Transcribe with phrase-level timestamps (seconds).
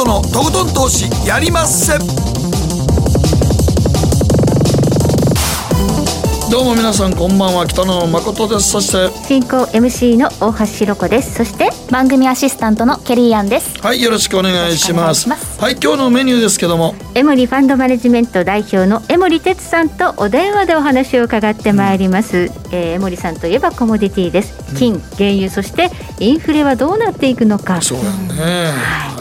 [0.00, 1.98] 誠のとことん投資やりまっせ。
[6.50, 7.66] どうも皆さんこんばんは。
[7.66, 8.70] 北野誠です。
[8.70, 11.34] そして進行 MC の大橋ひろ子です。
[11.34, 13.78] そして番組アシスタントのケリーアンです。
[13.82, 15.28] はいよろしくお願いします。
[15.28, 16.94] はい今日のメニューですけども。
[17.14, 24.74] エモリファンドマネジメント代表の江森哲さんとお電話でお話を伺ってまいります、うん、えー、江森さんといえばコモディティです。
[24.76, 27.82] 金、原油そしてインフレはどうなっていくのか。
[27.82, 29.19] そうやね、はい、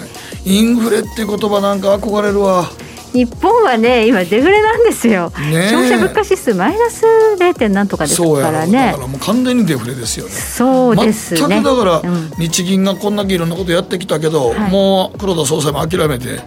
[0.50, 2.68] インフレって言葉なんか憧れるわ。
[3.14, 7.06] 日本はね今デフレなんですよ、ね、消費者物価指数マイナス
[7.40, 7.70] 0.
[7.70, 8.88] なんとかですからね。
[8.88, 10.32] だからもう完全にデフレですよね。
[10.32, 11.40] そうですね。
[11.40, 12.02] 全くだから、
[12.38, 16.40] 日銀がこんだけいろんなことやってきたけど、はい、もう黒田総裁も諦めて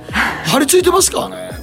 [0.46, 1.61] 張り付いてますからね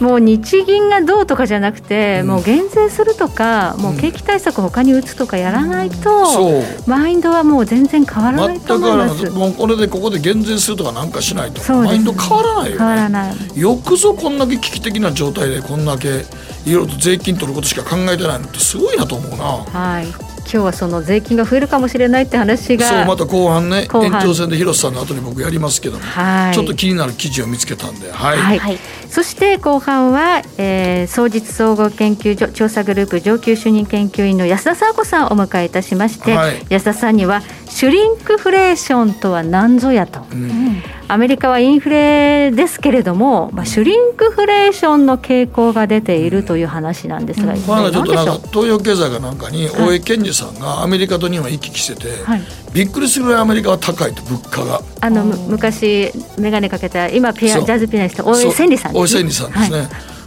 [0.00, 6.60] もう日銀がどうとかじゃなくて、うん、もう減税するとか、もう景気対策他に打つとかやらないと、う。
[6.60, 9.30] ん、マインドはもう全然変わらないと思います。
[9.30, 13.60] もうこれでここで減税するとかなんかしないと、マインド変わらないよ、ね、変わらない。
[13.60, 16.24] よくぞこんだけ危機的な状態でこんだけ
[16.64, 19.44] いろいろと税金取ることしか考えてないのってすごいなと思うな。
[19.44, 20.34] はい。
[20.44, 28.58] 今日はその税金が増えるかもしれないって話がそうまた後半ね延長戦で広瀬さんの後に僕やりますけども、はい、ちょっと気になる記事を見つけたんで、はい、はい。
[28.58, 28.78] はい、
[29.14, 52.42] そして後半は、えー、総実総合研究所調査グループ上級主任研究員の安田沙子さんをお迎えいたしまして、はい、安田さんにはシュリンクフレーションとは何ぞやと、うん、アメリカはインフレですけれども、まあ、シュリンクフレーションの傾向が出ているという話なんですが、うん、まあ、ちょ東洋経済かなんかに大江健二さんがアメリカと日本行き来してて、はい、
[52.74, 54.80] びっくりするぐらいアメリカは高いと物価が。
[55.00, 59.78] あの昔眼鏡かけた今ピアジャズピアニスト大江千里さんです、ね、大江千里さんですね、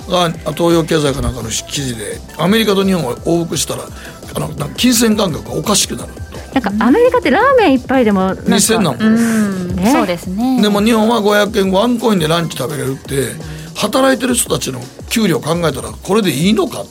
[0.08, 6.14] はい、が東洋経済かなんかの記事でアメリカと日本を往復したらあの金銭感覚がおかしくなる
[6.54, 10.62] なんかアメリカってラーメン一杯でも2000なもん、ね、そうですね。
[10.62, 13.34] でも日本は500円ワンコインでランチ食べれるって
[13.76, 14.80] 働いてる人たちの
[15.10, 16.88] 給料考えたらこれでいいのかと。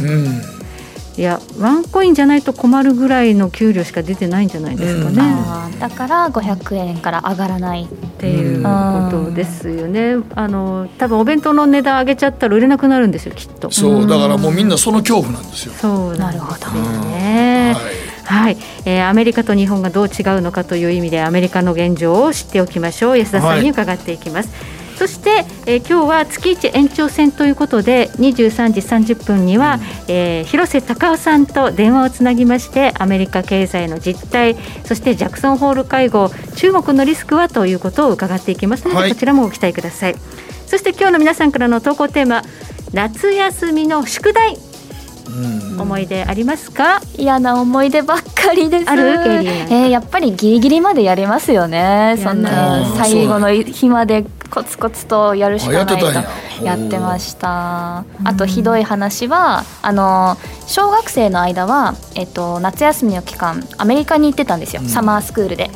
[0.00, 0.57] うん、うん
[1.18, 5.20] いやワンコインじゃないと困るぐらいの給料しか出てないんじゃないですかね、
[5.72, 7.86] うん、だから500円から上がらないっ
[8.18, 8.62] ていう。
[8.62, 13.70] ことですよね、あの多分お弁当の値段上げちゃったら売れなくなるんですよきっと。
[13.70, 15.72] そうだからもうみんなその恐怖なんですよ。
[15.74, 23.18] そうなるほどね、はいはい、えー、アメリカと日本がどう違うのかという意味でアメリカの現状を知っておきましょう。
[23.18, 28.80] 安田さんに伺っていきます、はい、そして、えー、今日は月一延長戦ということで23時
[29.14, 40.16] 30分には、うん、えー、広瀬隆夫さんと電話をつなぎましてアメリカ経済の実態そしてジャクソンホール会合中国のリスクはということを伺っていきますので、はい、こちらもご期待ください。
[40.66, 42.42] そして今日の皆さんからの投稿テーマ
[42.92, 44.56] 夏休みの宿題
[45.78, 47.00] 思い出ありますか？
[47.16, 48.90] 嫌な思い出ばっかりです。
[48.90, 49.02] ある？
[49.04, 52.16] えー、やっぱりギリギリまでやりますよね。
[52.22, 56.06] そんな最後の日までコツコツとやるしかないと
[56.64, 57.98] やってました。
[58.24, 65.70] あとひどい話はあの小学生の間は、えっと、夏休みの期間アメリカに行ってたんですよ、うん、サマースクールで。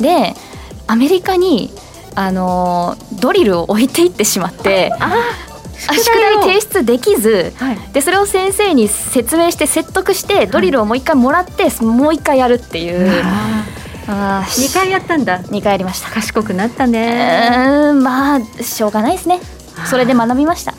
[0.00, 0.34] で
[0.86, 1.70] アメリカに
[2.14, 4.92] あのドリルを置いていってしまって
[5.78, 13.22] 宿題提出できず、はい、でそれを先生に説明して説得してドリルをもう一回もらって、はい、もう一回やるっていう。
[14.08, 15.40] あ2回やったんだ。
[15.42, 16.10] 2回やりました。
[16.10, 17.50] 賢くなったね。
[17.54, 19.40] うんまあしょうがないですね。
[19.86, 20.74] それで学びました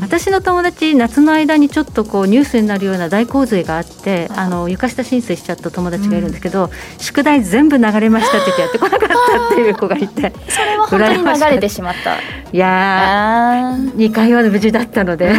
[0.00, 12.16] 私の友達夏の間にちょっとこうニュースになるような大洪水があってあの床下浸水しちゃった友達がいるんですけど、うん、宿題全部流れましたって言ってやってこなかったっていう子がいて それは本当に流れてしまった。
[12.52, 15.32] いやー2回は無事だったので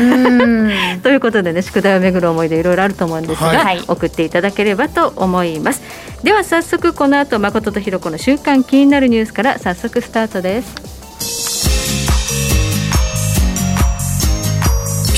[1.03, 5.81] ということでね宿題を巡る思い出いろいろあると思うんですが、はい、送っていただければと思います。
[6.23, 11.50] では早速この後誠とひろ子の週刊気になるニュースから早速スタートです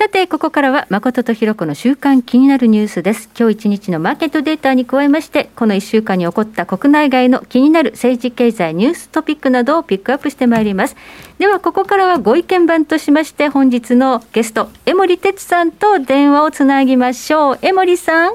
[0.00, 3.28] さて、ここからは誠とひろ子の週間気になるニュースです。
[3.38, 10.96] 今日一日のマーケットデータに加えまして、この1週間に起こった国内外の気になる政治経済ニューストピックなどをピックアップしてまいります。
[11.38, 17.58] では、ここからはご意見番としまして、本日のゲスト、江森哲さんと電話をつなぎましょう。
[17.60, 18.34] 江森さん。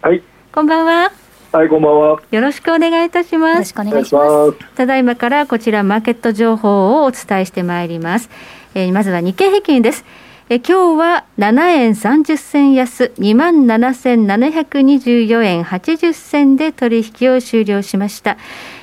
[0.00, 0.22] はい。
[0.50, 1.12] こんばんは。
[1.52, 2.22] はい、こんばんは。
[2.30, 3.52] よろしくお願いいたします。
[3.52, 4.54] よろしくお願いします。
[4.76, 8.30] ただいまからこちらマーケット情報をお伝えしてまいります。
[8.74, 10.06] えー、まずは日経平均です。
[10.48, 18.36] え今日は7円30銭安2万7724円80銭で取引を終了しました。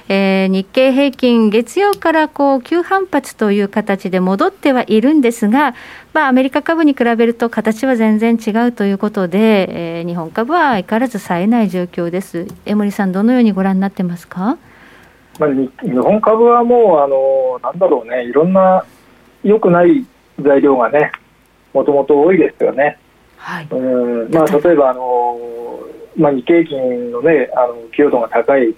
[0.08, 5.76] えー、日経平均、月曜からこう急反発という形で戻ってはいるんですが、
[6.14, 12.48] まあ、アメリカ株に比べると形は全然違うということで、えー、日本株は相変わらず冴えない状況です。
[12.66, 14.58] 江森さん、どのようにご覧になってますか、
[15.38, 15.50] まあ、
[15.84, 18.86] 日本株はもう、あのなんだろうね、いろんな
[19.44, 20.06] 良くない
[20.40, 21.12] 材料がね、
[21.74, 22.98] もともと多いですよね。
[23.38, 23.68] はい。
[23.70, 24.32] うん。
[24.32, 25.40] まあ、例えばあの、
[26.18, 28.76] まあ、日経金の,、ね、あの寄与度が高い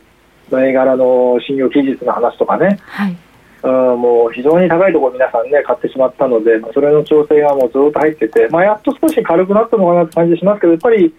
[0.51, 3.17] 銘柄の信用期日の話とかね、はい、
[3.63, 11.13] うんもう非常に高いところ皆さんね買ってしまったので、それの調整がもうずっと入ってて、まあ、やっと少し軽くなったのかなって感じしますけどやっぱり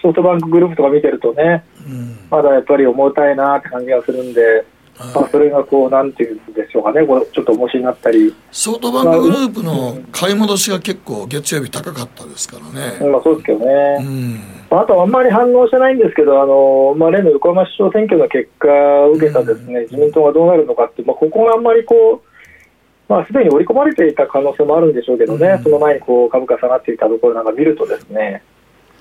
[0.00, 4.64] ソフトバンクグループとか見てるとね、うん、まだやっぱり重たいなって感じがするんで。
[4.98, 8.34] まあ、それがこう、なんていうんでしょうかね、これちょっと重しになったり。
[8.50, 13.10] ソフトバンクグループの買い戻しが結構、月曜日高かったですからね。
[13.10, 13.98] まあ、そうですけどね。
[14.00, 14.62] うん。
[14.78, 28.42] あとあんまり反応してないんですけど、あのまあ、例の横浜市長選挙の結果を受けたですね、自民党がどうなるのかって、まあ、ここがあんまりこう、まあ、すでに織り込まれていた可能性もあるんでしょうけどね、うん、その前にこう株価下がっていたところなんか見るとですね、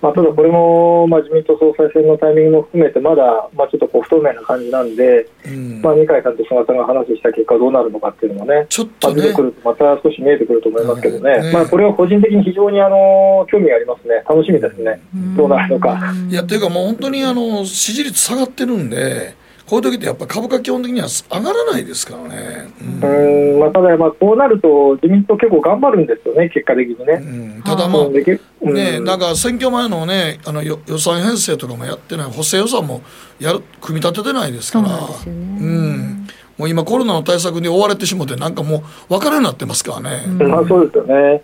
[0.01, 14.99] まあ、ただこれも、まあ、自民党総裁選のタイミングも含めて、まだ、まあ、ちょっとこう不透明な感じなんで、うん、まあ、二階さんと菅さんが話した結果、どうなるのかっていうのもね、ちょっと、ね、まあ、出てくると、また少し見えてくると思いますけどね、ねまあ、これは個人的に非常にあの興味がありますね、楽しみですね、
[15.37, 15.99] どうなるのか。
[16.29, 19.35] いやというか、もう本当にあの支持率下がってるんで、
[19.67, 22.67] こういう時ってやっぱ株価基本的には上がらないですからね。
[22.81, 27.13] うん、まあ、ただ、まあ、こうなると、自民党結構頑張るんですよね、結果的にね。
[27.13, 33.01] うん、ただまあ、ね、なんか選挙前のね、あの予算編成とかもやってない、補正予算も
[33.39, 34.87] やる組み立ててないですから。
[34.87, 36.27] うね、うん
[36.57, 40.27] もう今コロナの対策に追われてしもてなんかもう分からになってますからね。
[40.45, 41.41] まあそうですよね。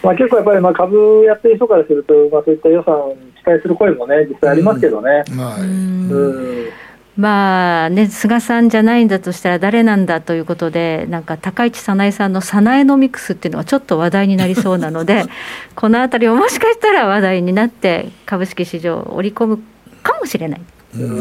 [0.00, 5.24] まあ結構やっぱりまあ株やってる人からするとまあそういった予算を期待する声もね実際ありますけどね。
[5.28, 5.60] うん、はい。
[5.62, 6.68] うん
[7.16, 15.22] まあね、菅さんじゃないんだとしたら誰なんだということで、なんか高市早苗さんの早苗のミックスっていうのはちょっと話題になりそうなので、
[15.76, 19.58] このあたりをもしかしたら話題になって、株式市場を織り込む
[20.02, 20.60] かもしれない。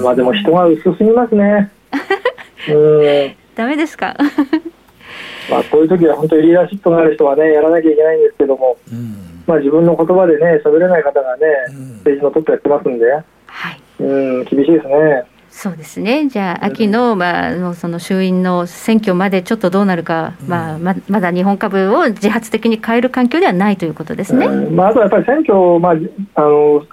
[0.03, 1.71] まあでも人が薄すぎますね。
[3.55, 4.15] ダメですか？
[5.51, 11.45] まあこういう時は本当にリーダーシップのある人はね、やらなきゃいけないんですけども、うん、まあ自分の言葉でね、喋れない方がね、
[12.05, 13.23] 政治のトップやってますんで、はい、
[13.99, 14.03] う
[14.41, 15.23] ん厳しいですね。
[15.55, 25.93] そうですね、じゃあ、秋の,、まあ、その衆院の選挙までちょっとどうなるか、うん、まあ、ままだ日本株を自発的に変える環境ではないということですね、うん、まあ、あとやっぱり選挙、まあ、
[26.35, 26.85] あの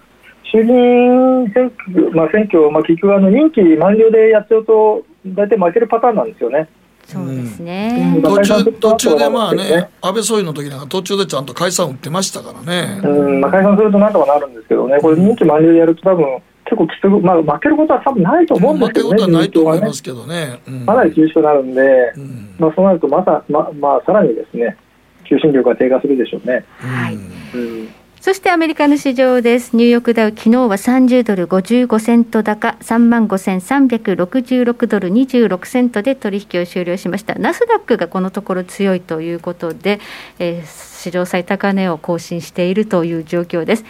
[0.52, 6.68] 衆議院選挙、まあ、選挙、まあ、結局あの、任期満了でやっちゃうと、大体負けるパターンなんですよね。
[7.06, 13.00] そうですね、途中途中でまあね、安倍総理の時なんか途中でちゃんと解散打ってましたからね。
[13.02, 13.40] うん。
[13.40, 16.24] まあ、解散するとなんとかなるんですけどね、これ、任期満了でやると、多分
[16.64, 24.76] 結構きつく、まあ、負けることは多分ないと思うんですけどね、負けることはないと思いますけどね、うん、かなり厳しくなるんで、うん、まあ、そうなるとまさ、ままあ、さらにですね、
[25.24, 26.64] 求心力が低下するでしょうね。
[26.78, 27.88] はい、うん
[28.20, 29.74] そしてアメリカの市場です。
[29.74, 37.36] ニューヨークダウ、昨日は30ドル55セント高、3万5366ドル26セントで取引を終了しました。
[37.36, 40.00] ナスダックがこのところ強いということで、
[40.38, 43.86] えー、史上最高値を更新しているという状況です。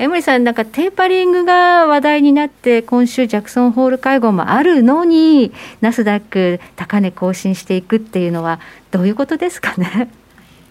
[0.00, 5.50] 江森さん、なんかテーパリングが話題になって、今週、ジャクソンホール会合もあるのに、
[5.80, 8.60] ナスダック、高値更新していくっていうのは、
[8.92, 10.08] どういうことですかね？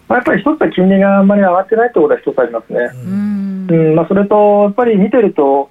[0.08, 2.78] やっぱり一つは金利があんまり上がってないってことは一つありますね。
[3.04, 5.68] うんうんまあ、それと、やっぱり見てると、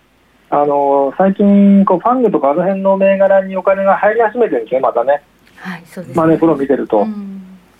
[0.51, 5.23] あの最近こう、ファングとかあの辺の銘柄にお金が入り始めてるんですね、またね。
[5.55, 6.21] はい、そうですね。
[6.21, 7.07] マネープロ見てると。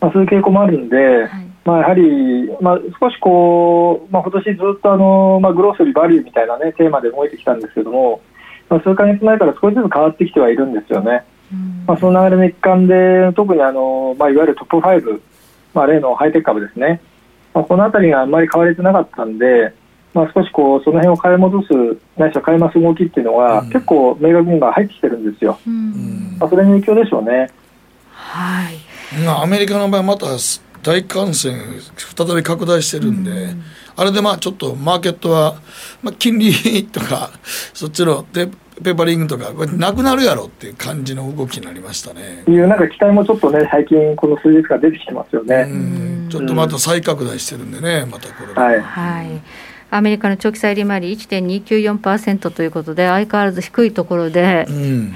[0.01, 8.21] まあ、そういう傾向もあるんで、はいまあ、やはり、まあ、少しこう、まあ、今年ずっとあの、まあ、グロースリーバリューみたいな、ね、テーマで動いてきたんですけども、
[8.69, 11.25] まあ、数か月前から少しずつ変わってきてはいるんですよね。
[11.85, 15.19] まあ、その流れの一環で、特にあの、まあ、いわゆるトップ5、
[15.73, 17.01] まあ、例のハイテク株ですね、
[17.53, 19.73] まあ、このあたりがあんまり買われてなかったんで、
[20.13, 21.67] まあ、少しこうその辺を買い戻す、
[22.17, 25.59] ないしは買います動きっていうのが、結構、明確に今、入ってきてるんですよ。
[26.39, 27.51] まあ、それの影響でしょうね。
[28.13, 28.77] はい、
[29.43, 30.27] アメリカの場合また
[30.87, 31.53] 大感染
[32.15, 33.63] 再び拡大してるんで、うん、
[33.97, 35.55] あれでまあちょっとマーケットは、
[36.01, 37.31] まあ、金利とか
[37.73, 38.47] そっちのペ
[38.81, 42.43] ペーパリングとかなくなるやろっていう感じの動きになりましたね。
[42.47, 45.67] いうなんか期待もちょっとね最近この数日から出てきてますよね。
[46.29, 48.71] ちょっとまた再拡大してるんでねまたこれは。
[48.75, 49.41] い、はい。
[49.89, 55.13] アメリカの長期債利回り1.294%ということで相変わらず低いところで、うん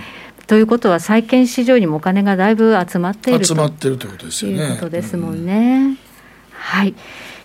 [0.52, 4.58] ということは債券市場にもお金がだいぶ集まっている集まってるということですよね。
[4.58, 5.78] いうことですもんね。
[5.78, 5.98] うん、
[6.52, 6.94] はい。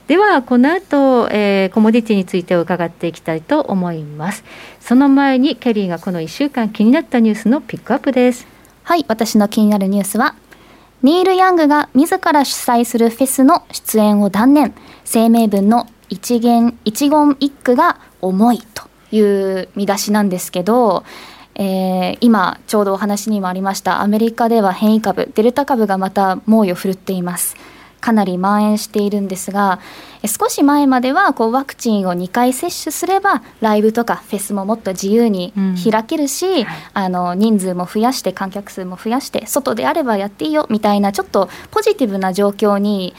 [0.09, 4.43] ではこの後、えー、コモディティについて伺っていきたいと思います
[4.81, 8.47] その前にケリーがこの1週間気になったニュースのピックアップです
[8.83, 10.35] はい私の気になるニュースは
[11.03, 21.05] ニール・ヤングが自ら主催するフェスの出演を断念声明文の一元一言一句が重いという見出しなんですけど
[21.59, 27.57] えー、今ちょうどお話にもありましたアメリカでは変異株デルタ株がまた猛威を振るっています。
[28.01, 29.81] かなり蔓延しているんですが
[30.25, 35.53] 少し前まではこうワクチンを2回接種すればライブとかフェスももっと自由に
[35.91, 43.15] 開けるし、うん、あの人数も増やして観客数も増やして外であればやっていいよみたいなちょっとポジティブな状況に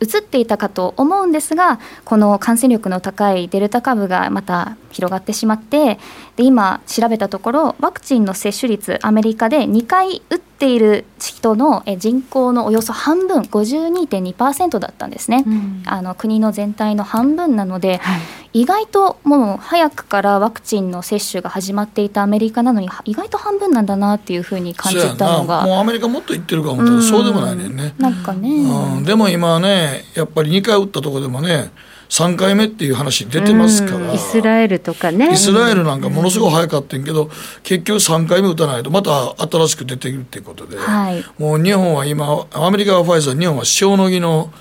[0.00, 5.98] 移っていたかと思うんですがこの感染力の高いデルタ株がまた広がってしまって
[6.36, 18.20] で今調べたところワクチンの接種率アメリカで2回打っている人の人口のおよそ半分52.2%だったんですね、うん、あの国の全体の半分なので、はい、
[18.62, 25.62] 意外ともう早くからワクチンの接種が始まっていたアメリカなのに意外と半分なんだなっていうふうに感じたのが。
[25.62, 27.94] もうアメリカもっと言ってるかも、うん、そうでもないねんね。
[27.98, 31.70] なんかね、うん、でも今ねやっぱり2回打ったところでもね
[32.10, 35.32] 3回目っていう話出てますから、イスラエルとかね。
[35.32, 37.30] イスラエルなんかものすごい早かったんけど、
[37.62, 44.52] 結局3回目打たないとまた新しく出てくるっていうことで、はい、もう日本は今アメリカはファイザー日本は塩野義の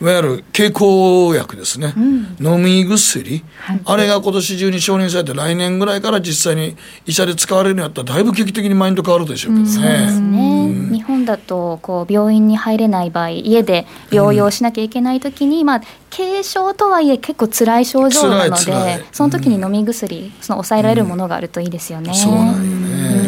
[0.00, 9.70] いわゆる経口薬ですね、うん、飲み薬、はい、あれが今年中に承認されて来年ぐらいから実際に医者で使われるようになったらだいぶ劇的にマインド変わるでしょうけどね。
[9.70, 22.14] そうですね、うん、日本だとこう病院に入れない場合家で療養しなきゃいけない時に、まあ軽症とはいえ結構辛い症状なのでその時に飲み薬、その抑えられるものがあるといいですよね。
[22.14, 23.27] そうなんよね、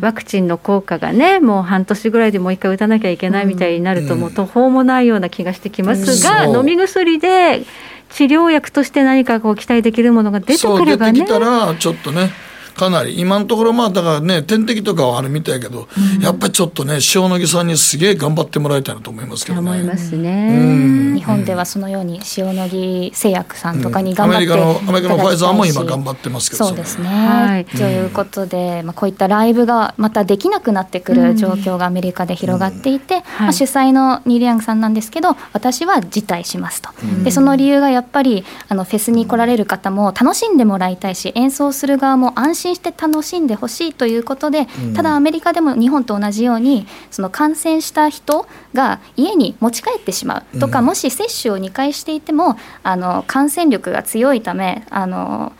[0.00, 7.64] ワクチンの効果がねもう半年ぐらいでもう一回打たなきゃいけないみたいになると、もう途方もないような気がしてきますが、飲み薬で
[8.10, 11.20] 治療薬として何かこう期待できるものが出てくればね。
[11.20, 12.30] 出てきたらちょっとね
[12.74, 13.20] かなり。
[13.20, 19.70] 今のところまあだからね点滴とかはあるみたいけど、うん、やっぱりちょっとね塩野義さんにすげえ頑張ってもらいたいなと思いますけどね。
[19.70, 21.14] 思いますね。
[21.14, 27.08] 日本ではそのように塩野義製薬さんとかに頑張って、うん、アメリカのアメリカのファイザーも今頑張ってますけどそうですね。
[27.08, 33.22] はい、ということで、まあこういったライブがまたできなくなってくる状況がアメリカで広がっていて、うん。
[33.40, 36.90] まあ、主催のニール・ヤングさんなんですけど私は辞退しますと。
[37.24, 55.52] でその理由がやっぱりあのフェスに来られる方も楽しんでもらいたいし演奏する側も安心して楽しんででほしいということで、ただアメリカでも日本と同じようにその感染した人が家に持ち帰ってしまうとか、もし接種を2回していてもあの感染力が強いためあの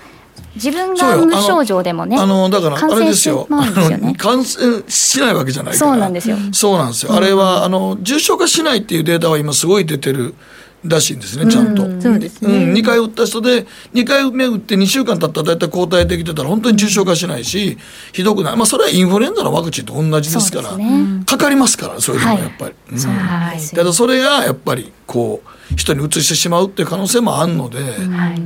[0.55, 6.37] 自分が無症状でもね、あのだからあれですよ、ね、感染しないわけじゃないそうなんですよ。
[6.53, 7.13] そうなんですよ。
[7.13, 10.35] あれはあの重症化しないっていうデータは今すごい出てる。
[10.85, 11.83] らしいんですね、ちゃんと。
[12.01, 12.65] そうですね。
[12.65, 17.77] うん、2回打った人で、2回目打って2週間経ったら大体抗体できてたら、本当に重症化しないし、
[18.13, 18.57] ひどくない。
[18.57, 22.75] まあ、それはインフルエンザのワクチンと同じですから、ね、かかりますから、そういうのもやっぱり。
[22.93, 22.99] うん、
[23.77, 27.79] ただそれがやっぱり、こう、人にうつしてしまうっていう可能性もあるので、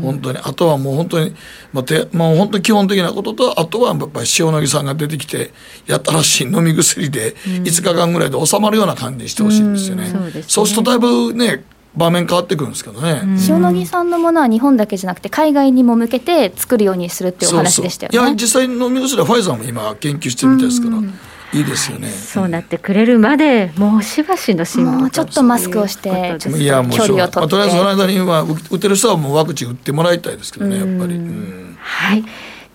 [0.03, 1.35] 本当に、あとはもう本当に、
[1.73, 5.53] まあ、てもう本当に基本的なことと、あとはやっぱり塩野義さんが出てきて、
[5.87, 10.13] やったらしい飲み薬で、5日間ぐらいで収まるような感じにしてほしいんですよね。
[10.47, 11.65] そうするとだいぶね、
[11.97, 18.19] 場面変わってくるんですけどね、塩野義さんのものは日本だけじゃなくて海外にも向けて作るようにするっていうお話でしたよね。
[18.19, 31.17] いや実際飲み薬はファイザーも今研究してるみたいですから、いいですよね、そうなってくれるまでもうしばしの辛抱もうちょっとマスクをして距離を取って、まあ、とりあえずその間には打てる人はもうワクチン打ってもらいたいですけどねやっぱり、
[31.79, 32.25] はい。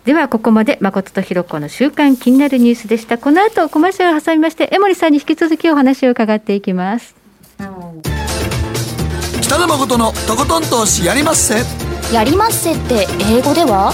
[0.05, 3.17] ではここまで誠とひろ子の週刊気になるニュースでした。
[3.17, 7.15] この後コマーシャルを挟みまして江森さんに引き続きお話を伺っていきます
[9.50, 11.63] 北野誠のとことん投資やりまっせ。
[12.13, 13.91] やりまっせって英語では？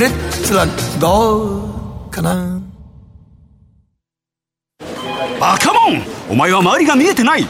[0.00, 0.64] レッツラ
[0.98, 2.62] ゴーかな。
[5.38, 7.44] バカモンお前は周りが見えてない。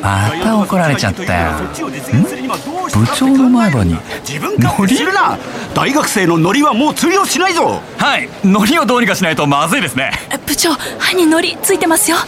[0.00, 1.58] また怒られちゃったよ。
[1.64, 5.36] 部長の前歯に自分勝手するな。
[5.74, 7.80] 大学生のノリはもう通用しないぞ。
[7.98, 8.28] はい。
[8.44, 10.12] ノリをどうにかしないとまずいですね。
[10.46, 12.18] 部長歯にノリついてますよ。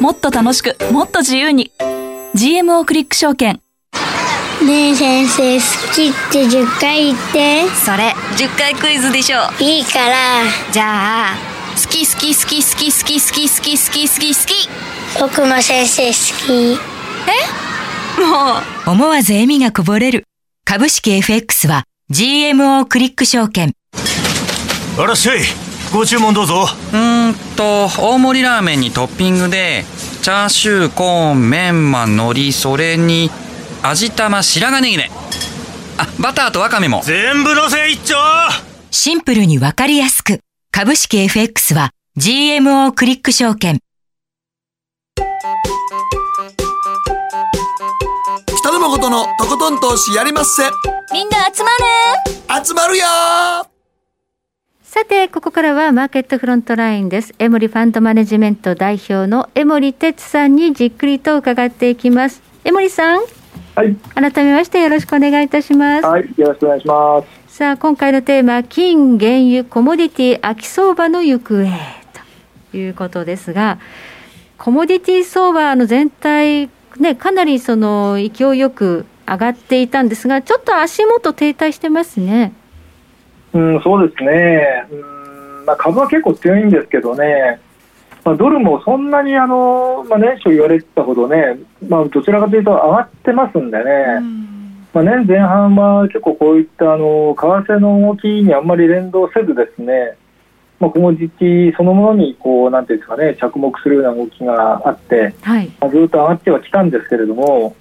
[0.00, 1.72] もっと楽しくもっと自由に。
[2.36, 3.60] GMO クリック証券
[4.64, 7.68] ねえ先生好きって10回言って。
[7.84, 10.42] それ10回クイズでしょいいから。
[10.72, 11.36] じゃあ
[11.74, 14.68] 好き好き好き好き好き好き好き好き好き好き。
[15.20, 16.12] 僕も先生好
[16.46, 16.78] き。
[18.16, 18.20] え？
[18.20, 18.54] も
[18.86, 18.90] う。
[18.90, 20.24] 思わず笑みがこぼれる。
[20.64, 23.74] 株式 FX は GMO クリック証券。
[24.98, 25.40] あらっしゃい。
[25.92, 26.66] ご注文どうぞ。
[26.92, 29.84] うんと大盛りラーメンにトッピングで
[30.22, 33.30] チャーシューコーンメンマ海苔それに
[33.86, 35.10] 味玉白髪ネギね。
[35.98, 37.02] あバターとワカメも。
[37.04, 38.16] 全部のせ一丁。
[38.90, 40.40] シンプルにわかりやすく。
[40.72, 43.80] 株式 FX は GMO クリック証券。
[48.56, 50.62] 北野誠のとことん投資やりまっせ。
[51.12, 51.68] みんな集ま
[52.58, 52.64] る。
[52.64, 53.04] 集まるよ。
[54.82, 57.34] さて、ここからはマーケットフロントラインです。
[57.38, 62.40] エモリファンドマネジメント代表の江森哲さんにじっくりと伺っていきます。
[62.64, 63.43] 江森さん。
[63.74, 63.96] はい。
[64.14, 66.06] 改めましてよろしくお願いいたします。
[66.06, 66.32] はい。
[66.36, 67.56] よろしくお願いします。
[67.56, 71.64] さあ、今回のテーマ、金、原油、コモディティ、秋相場の行方
[72.70, 73.78] ということですが、
[74.58, 82.52] コモディティ相場の全体、ね、かなりその勢いよく上がっていたんですが、ちょっと足元停滞してますね。
[83.52, 84.86] うん、そうですね。
[84.90, 85.14] うん
[85.66, 87.60] まあ、株は結構強いんですけどね、
[88.24, 93.84] まあ、ドルもそんなにあの、まあ、年初言われてたほどね、まあ、どちらかというと上がってますんでね、
[94.94, 100.16] まあ、年前半は結構こういったあの為替の動きにあんまり連動せずですね、
[100.80, 107.76] まあ、コモディティそのものにこうなんていうんですかね着目するような動きがあって、はい、まあ、ずっと上がってはきたんですけれども、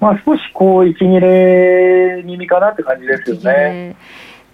[0.00, 3.96] まあ、少しこう息切れ気味かなって感じですよね。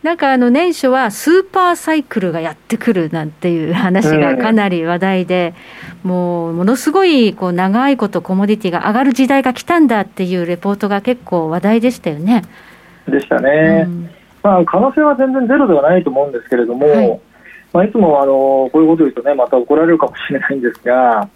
[0.02, 5.54] なんかあの年初はスーパーサイクルがやってくるなんていう話がかなり話題で、
[6.04, 12.44] もうものすごいこう長いことコモディティが上がる時代が来たんだっていうレポートが結構話題でしたよね。
[13.08, 13.86] でしたね。
[13.86, 14.10] うん、
[14.44, 17.20] まあ可能性は全然ゼロではないと思うんですけれども、はい、
[17.72, 21.28] まあいつもあのこういうこと言うとねまた怒られるかもしれないんですが、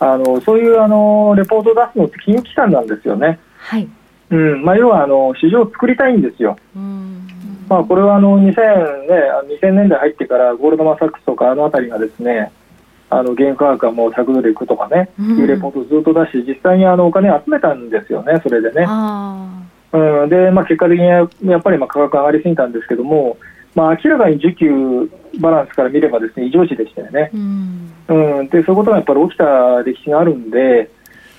[0.00, 3.38] あのそういうあのレポートを出すのって金融機関なんですよね。
[3.58, 3.86] はい。
[4.30, 6.56] うんまあ要はあの市場を作りたいんですよ。
[6.74, 7.35] うん
[7.68, 8.54] まあ、これはあの2000、ね、
[9.60, 12.52] 2000年代入ってからゴールドマン・サックスとかあの辺りがですね
[13.08, 18.86] あの原価格がもう100ドルいくとかね、うん、いうレポートをずっと出し実際にあのお金を集めたんですよね、それでね。
[19.92, 21.28] うん、で、まあ、結果的にやっ
[21.62, 23.36] ぱりまあ価格上がりすぎたんですけども、
[23.74, 27.30] まあ、明らかに需給バランスから見ればですね異常値でしたよね。
[27.32, 30.90] うん、うん、でそういうことがやっぱり起きた歴史があるんで、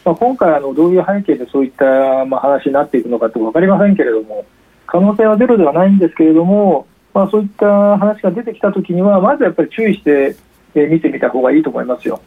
[0.05, 1.85] まあ、今回あのどういう背景でそういった
[2.25, 4.45] まあ話になっていくのかって分かりませんけれども。
[4.87, 7.65] 可能性はゼロではないんですけれども、まあ、そういった
[7.97, 10.35] 話が出てきたときには、まずやっぱり注意して、
[10.75, 12.21] えー、見てみた方がいいと思いますよ。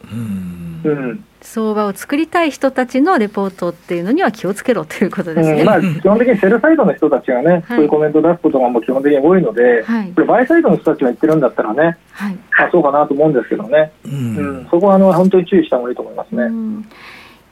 [0.83, 16.43] うん、相場を作りたい人たちのレポートっていうのには気をつけろということですね、うん、まあ、基本的にセルサイドの人たちがね、はい、そういうコメントを出すことがもう基本的に多いので、はい、これ、バイサイドの人たちが言ってるんだったらね、はい、あそうかなと思うんですけどね、うん、うん、そこはあの本当に注意した方がいいと思いますね。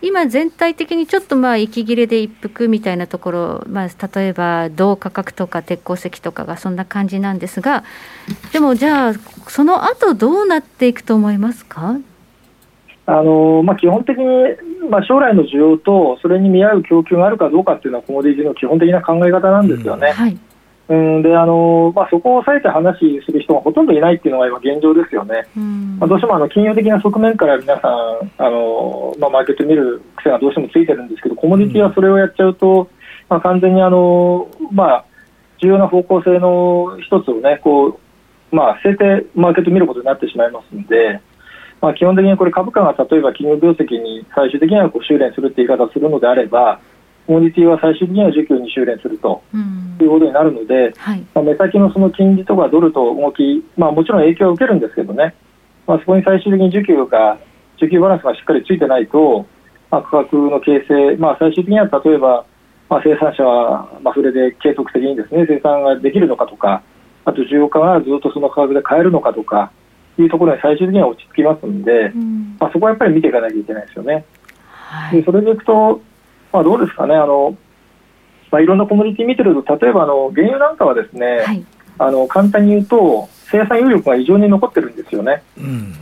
[0.02, 7.84] 今、全体的にちょっとまあ息切れで一服みたいなところ、まあ、例えば銅価格とか鉄鉱石とかがそんな感じなんですが、
[8.54, 9.14] でもじゃあ、
[9.48, 11.98] その後どうなっていくと思いますか？
[13.06, 14.26] あのまあ、基本的に、
[14.90, 20.10] まあ、将来の需要とそれに見合う供給があるかどうかっていうのは、コモディティの基本的な考え方なんですよね。
[20.10, 20.14] うん。
[20.14, 20.38] はい
[20.90, 25.48] うんであのまあ、そこを抑えて話する人がほとんどいないっていうのが今、現状ですよね、
[26.00, 32.90] まあ、どうしてもあの金融的な側面から皆さんあの、まあ、マーケット見る癖がどうしてもついてるんですけど、コモディティはそれをやっちゃうと、
[33.30, 35.06] まあ、完全にあの、まあ、
[35.62, 38.00] 重要な方向性の一つをね、こう
[38.52, 41.22] まあ、据えてマーケット見ることになってしまいますので、
[41.82, 46.99] まあ、基本的にこれ株価が例えば企業業績に最終的にはこう修練するって言い方をするのであれば、コ
[47.30, 49.44] モディティは最終的には需給に修練すると
[50.02, 55.36] いうことになるので、はい、まあ、目先のその金利とかドルと動き、まあ、もちろん影響を受けるんですけどね、
[55.86, 57.38] まあ、そこに最終的に需給が
[57.78, 59.46] 需給バランスがしっかりついてないと、
[59.92, 62.46] まあ、価格の形成、まあ、最終的には例えば、
[62.90, 66.82] まあ、生産者は、まあ、それで継続的にですね生産ができるのかとか、
[67.26, 69.72] あと需要家がずっとその価格で買えるのかとか
[70.18, 74.26] いうところに最終的には落ち着きますので、うん、まあ、そこはやっぱり見ていかなきゃいけないですよね。
[74.64, 76.02] はい、でそれでいくと
[76.52, 77.58] まあ、どうですかね、あの
[78.52, 81.66] まあ、いろんなコミュニティ見てると、例えばあの原油なんかはですね、はい、
[82.00, 85.44] あの簡単に言うと、生産余力が異常に残ってるんですよね。
[85.58, 85.94] うん。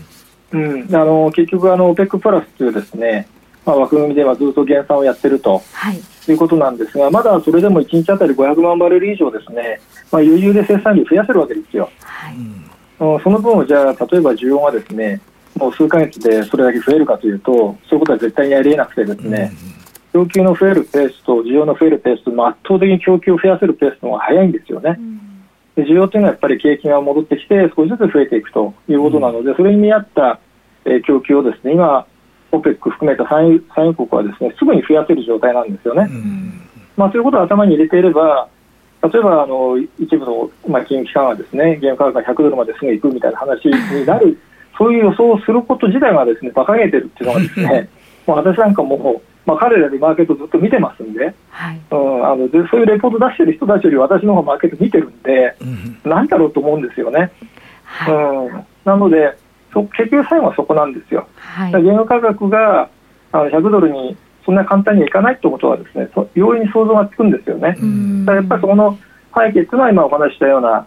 [0.50, 3.28] うん、あの結局あの、OPEC プラスというですね、
[3.66, 6.00] まあ、枠組みではずっと減産をやってると、はい、
[6.32, 11.90] いうことなんですが、まだそれでも1日当たり500万バレル以上ですね、まあ、余裕で生産量増やせるわけですよ。
[12.02, 15.20] はい、うん、その分をじゃあ、例えば需要がですね、
[15.56, 19.77] もう数か月でそれだけ増えるかというと、そういうことは絶対にありえなくてですね、うん
[20.14, 25.00] 供給の増えるペースと需要の増えるペースと圧倒的に供給を増やせるペースの方が早いんですよね。
[25.76, 30.40] で需要というのはやっぱり景気が戻ってきて少しずつ増えていくということなので、それに見合った、
[30.86, 32.08] え供給をですね今、
[32.52, 36.10] OPEC 含めた産油国はですねすぐに増やせる状態なんですよね。
[36.96, 38.50] まあ、そういうことを頭に入れていれば
[39.04, 44.38] 例えばあの一部の、まあ、金融機関はですね原価格が100ドルまですぐ行くみたいな話になる
[44.78, 47.90] そういう予想をすること自体がですね馬鹿げてるっていうのがですね
[48.26, 51.82] もう私なんかもまあ、彼らでマーケットずっと見てますんで,、はい。
[51.90, 57.32] うん、あのでそういうレポート出してる人たちより私の方がマーケット見てるんで、うん、なんだろうと思うんですよね。
[57.86, 59.38] はい、うん、なので
[59.74, 61.30] そ結局最後はそこなんですよ。
[61.38, 62.90] はい、原油価格が
[63.32, 67.70] あの100ドルにそんな簡単にはいかないってことはですね容易に想像がつくんですよね。
[67.70, 68.98] だからやっぱりそこの
[69.34, 70.86] 背景っていうのは今お話したような、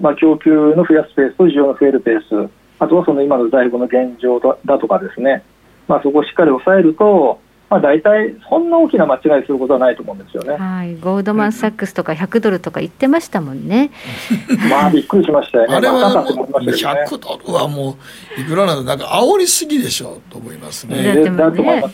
[0.00, 2.50] まあ、供給の増やすペースと需要の増えるペース。
[2.80, 5.44] あとはその今の在庫の現状だとかですね、
[5.86, 7.38] まあ、そこをしっかり抑えると
[7.70, 10.54] まあ、大体そんな大きな間違いすることはないと思うんですよね。
[10.54, 13.92] はい、ゴールドマン・サックスとか100ドルとか言ってましたもんね。
[14.68, 15.76] まあびっくりしましたよね。
[15.76, 17.96] あれはもう100ドルはも
[18.36, 21.00] ういくらなんなんか煽りすぎでしょうと思いますね。
[21.04, 21.84] だってもね、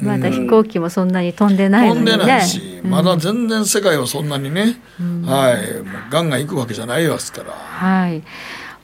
[0.00, 5.56] まだ飛行機もそんなに飛んでないのに、ね、飛んでないし、まだ全然世界はそんなにね、うん、はい、
[6.10, 7.50] ガンガン行くわけじゃないですから。
[7.52, 8.22] はい。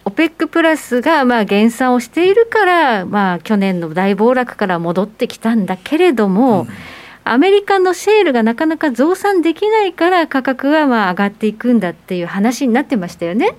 [0.05, 6.69] オペックプラスがまあ減産をしているから、まあ、去年の大暴落から戻ってきたんだけれども、うん、
[7.25, 13.55] アメリカのシェールがなかなか増産できないから価格はまあ上がっていくんだっていう話になってましたよね。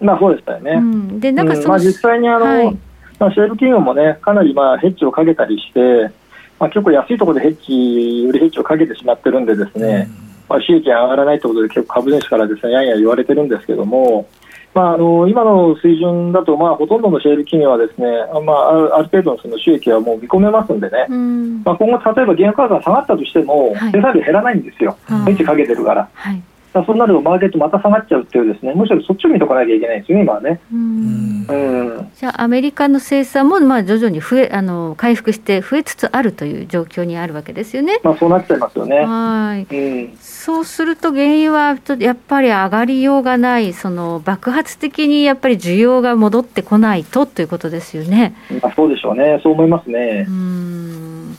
[0.00, 0.72] まあそうでしたよね。
[0.72, 2.78] うん、でなんかその、うん、まあ、実際にあの、はい、
[3.18, 6.12] まあ、シェール企業もね、かなりまあヘッジをかけたりして、
[6.60, 14.28] まあ、結構安いところでヘッジ、売りヘッジをかけてしまってるんでですね、うん、まあ、収益が上がらないということで結構株主からですね、やんや言われてるんですけども、
[14.74, 18.06] まあ、あの今の水準だと、まあ、ほとんどのシェール企業はですね、
[18.44, 21.62] まあ、ある程度のその収益はもう見込めますんでね、ん。
[21.64, 26.08] まあ、今後、例えば原油価格が下がったとしても、手作業減らないんですよ、メッチかけてるから。
[26.14, 30.60] はいそうなるとマーケットまた下がっちゃうっていうですねむしろそっちを見とかなきゃいけないですよね今はね。
[30.72, 38.00] うんじゃあアメリカの生産もまあ徐々に増えあの回復して増えつつあるという状況にあるわけですよね。
[38.02, 38.98] まあそうなっちゃいますよね。
[38.98, 39.74] はい。
[39.74, 48.34] うん、そうすると原油はやっぱり上がりようがないその爆発的にやっぱり需要が戻ってこないとということですよね。
[48.62, 49.40] まあそうでしょうね。
[49.42, 50.26] そう思いますね。
[50.28, 51.36] うん。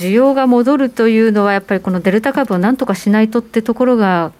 [0.00, 4.32] 需要が戻るというのは、やっぱりこのデルタ株をなんとかしないとってところが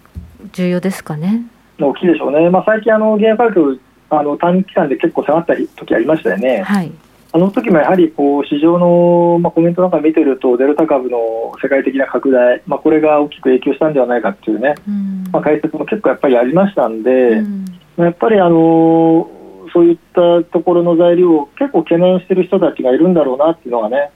[0.53, 1.43] 重要ですかね？
[1.79, 6.63] 大きいでしょうね、まあ、最近あの、原油価格あの短期間で結構下がった時ありましたよね。
[6.63, 6.91] はい。
[7.33, 19.29] あの時もやはりこう市場の、まあ、コメントなんか見てるとデルタ株の世界的な拡大、まあ、これが大きく影響したんではないかっていうね、うん、まあ、解説も結構やっぱりありましたんで、うん、やっぱりあの
[19.71, 24.11] そういったところの材料を結構懸念している人たちがいるんだろうなっていうのがね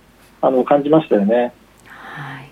[0.45, 1.53] あの感じましたよね。
[1.87, 2.49] はい、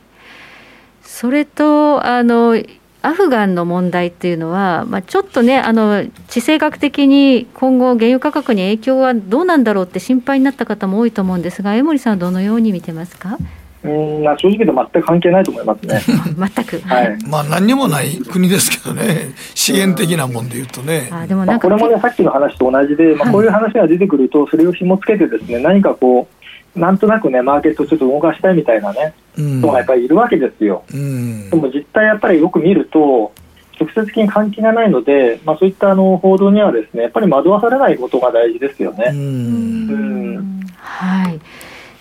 [1.01, 2.57] それとあの
[3.05, 13.37] アフガンの問題っていうのは、まあ、ちょっとね、あの地政学的に今後、原油価格に影響はどうなんだろうって心配になった方も多いと思うんですが、江森さんはどのように見てますか？
[13.83, 15.99] うん正直言うと全く関係ないと思いますね。
[16.55, 21.09] 全く、はい、まあ何にもない国ですけどね、資源的なもんでいうとね。
[21.11, 26.42] あでもなんか、まあ、これもね、さっきの話と同じで、まあ、こういう話が出てくると、それを紐付けてですね、何かこう、
[26.75, 30.83] なんとなくね、マーケットをちょっと動かしたいみたいなね、人がやっぱりいるわけですよ。
[30.93, 33.31] うん、でも実態やっぱりよく見ると、
[33.79, 39.05] 直接的に関係がないので、まあ、そういったあの報道にはですねやっぱり惑わされないことが大事ですよね。
[39.11, 41.39] うん、はい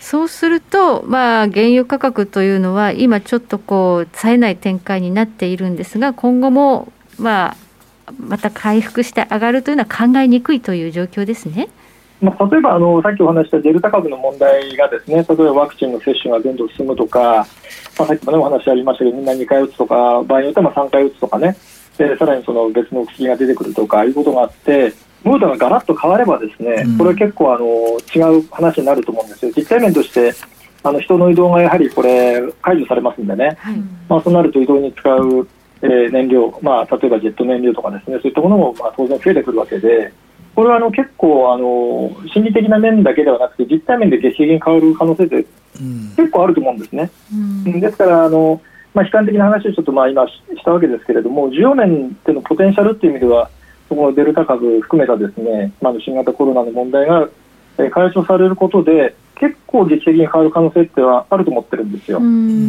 [0.01, 11.69] そうすると、まあ、原油価格というのは、今ちょっとこう、冴えない展開になっているんですが、今後も、まあ、また回復して上がるというのは考えにくいという状況ですね。
[12.23, 17.47] まあ、例えばあのさっきお話したデルタ株の問題がですね例えばワクチンの接種がどんどん進むとか、
[17.99, 21.57] まあ、さっきも、ね、お話ありましたけどみんな2回打つとか場合によっては3回打つとかね
[21.99, 27.65] でさらにその別の薬が出てくるとかいうことがあってムードがガラッと変わればですね、これ結構あの
[28.13, 29.53] 違う話になると思うんですよ。
[29.57, 30.35] 実態面として
[30.83, 33.77] あの人の移動がやはりこれ解除されますんでね、はい、
[34.09, 35.49] まあ、そうなると移動に使う、
[35.83, 40.13] えー、燃料、まあ、例えばジェット燃料とかですねそういったものもまあ当然増えてくるわけで
[40.55, 45.47] これはあの結構あの心理的な面だけではなくて実体面で劇的に変わる可能性って
[46.17, 47.11] 結構あると思うんですね。
[47.33, 48.61] うん、ですからあの、
[48.93, 50.35] まあ、悲観的な話をちょっとまあ今し
[50.65, 53.51] たわけですけれども需要面でのポテンシャルっていう意味では
[53.89, 57.29] そこのデルタ株含めたですね、まあ、新型コロナの問題が
[57.77, 62.21] 解消されることで結構劇的に変わる可能性ってはあると思ってるんですよ。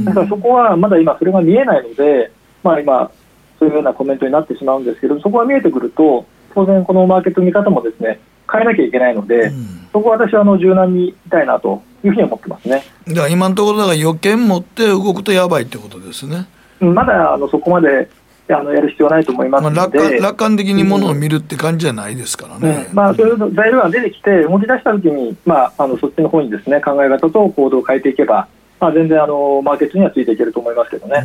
[0.06, 2.32] だからそこはまだ今それが見えないので、
[2.64, 3.12] まあ、今
[3.60, 8.20] そういうようなコメントになってしまうんですけどそこが見えてくると当然、このマーケット見方もですね
[8.52, 12.84] 変えなきゃいけないので、うん、そこは私はあの柔軟にいたいなというふうに思ってますね。
[13.08, 16.48] だから今のところ、だから予見持って動くとやばいってことですね。
[16.80, 18.10] まだあのそこまで
[18.50, 28.48] あのやる必要はないと思いますので、まあ、楽観楽観的にものを見るって感じじゃないですからね、うん、まあ、そういう材料が出てきて、動き出したときに、まあ、あのそっちの方にですね考え方と行動を変えていけば、
[28.80, 31.24] まあ、全然あのマーケットにはついていけると思いますけどね。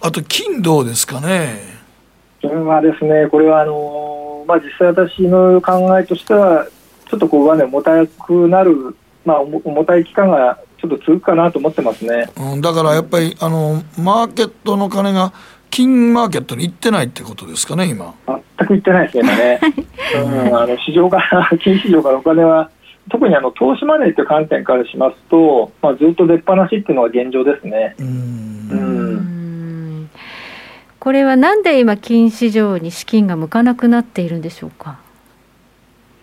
[0.00, 1.75] あと、金どうですかね。
[2.48, 6.66] 金はですね、これはあのまあ、実際私の考えとしては、
[7.08, 15.32] ちょっとこう上値重たくなる、まあ、重たい期間がちょっと続くかなと思ってますね、うん、だからやっぱりあの、マーケットの金が
[15.70, 18.14] 金マーケットに行ってないってことですかね、今。
[18.58, 19.60] 全く行ってないですね、
[20.14, 22.70] 今ね、うん、あの市場から、 金市場からお金は、
[23.10, 27.94] 特にあの投資マネーという観点からしますと、まあ、ずっと出っ放しっていうのが現状ですね。
[27.98, 29.35] うん
[30.98, 34.98] これはなんで今、金市場に資金が向かなくなっているんでしょうか？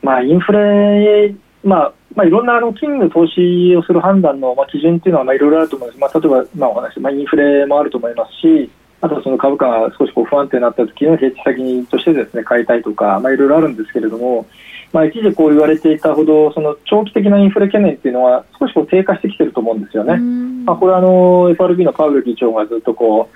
[0.01, 1.33] まあ、インフレ、
[1.63, 8.69] まあまあ、いろんなあの金の投資をする判断のまあ基準っていうのはまあいろいろあると思います、まあ、例えばまあお話、まあ、インフレもあると思いますし、
[9.01, 14.45] あとはその株価が少しこう不安定になった時のヘッジ先としてですね買いたいとか、まあ、いろいろあるんですけれども、
[14.93, 20.17] まあ、一時こう言われていたほどその長期的なインフレ懸念っていうのは少しこう低下してきてると思うんですよね。
[20.65, 23.27] まあ、これはあの FRB のパウエル議長がずっとこ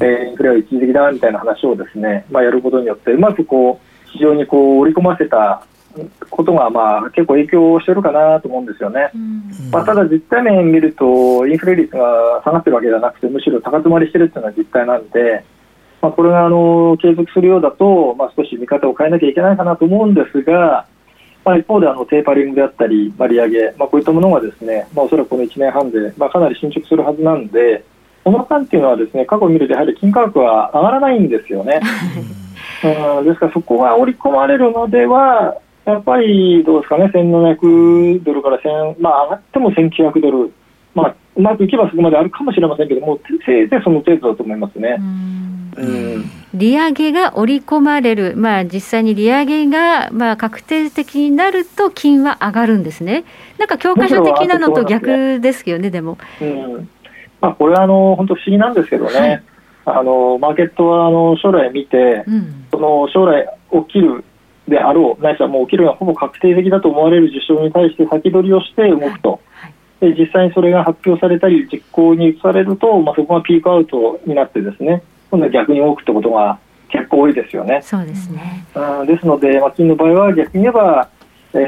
[0.00, 5.64] う、えー、インフレは一時的だみたいな話をですね、まあ、やることによってうまくこう市場にこう織り込ませた
[6.28, 9.10] ことがまあ結構影響してるかなと思うんですよね。
[9.72, 15.44] まあ、ただ実態面見るとインフレ率が下がってるわけではなくてむしろ高止まりしてるっていうのが実態なんで、
[16.02, 20.86] まあ、これがあの継続するようだと、まあ、少し見方を変えなきゃいけないかなと思うんですが、
[21.46, 27.84] まあ、一方であのテーパリングであったり、まあ、利上げ、まあ、こういったものがですね、まあ、おそらくこの1年半で、まあ、かなり進捗するはずなんで、
[28.24, 31.80] この間っていうのはですね過去を見るとやはり金価格は上がらないんですよね。
[33.18, 40.52] うん、ですからそこが織り込まれるのではやっぱりどうですかね、1700ドルから1000、まあ、上がっても1900ドル、
[40.96, 44.98] まあ、うまくいけばそこまであるかもしれませんけども、せいぜいその程度だと思いますね。
[45.76, 46.30] うん。
[46.54, 53.24] 利上げが織り込まれる、まあ、実際に利上げがまあ確定的になると、金は上がるんですね、
[53.58, 56.18] なんか教科書的なのと逆ですよね、でも。
[56.40, 56.88] うん。
[57.40, 59.42] まあ、これはあの本当不思議なんですけどね、
[59.84, 63.46] はい、あのマーケットはあの将来見て、うん、その将来
[63.86, 64.24] 起きる
[64.66, 69.40] であろう、ないしはもう起きるのはほぼ確定的だと思われる事象に対して先取りをして動くと、
[70.00, 76.58] で実際にそれが発表されたり、実行に移されると、まあ、そこがピークアウトになって、ですね今度は逆に多くってことが
[76.88, 77.80] 結構多いですよね。
[77.82, 78.64] そうですね。
[78.74, 81.08] あですので、まあ、金の場合は逆に言えば、
[81.52, 81.58] え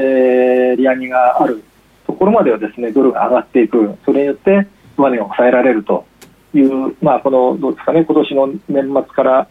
[0.74, 1.62] ー、利上げがある
[2.06, 4.66] ところまではですねドルが上がっていく、それによって
[4.96, 6.06] 上値を抑えられると
[6.54, 9.48] いう、まあ、このどうですかね、今年の年末から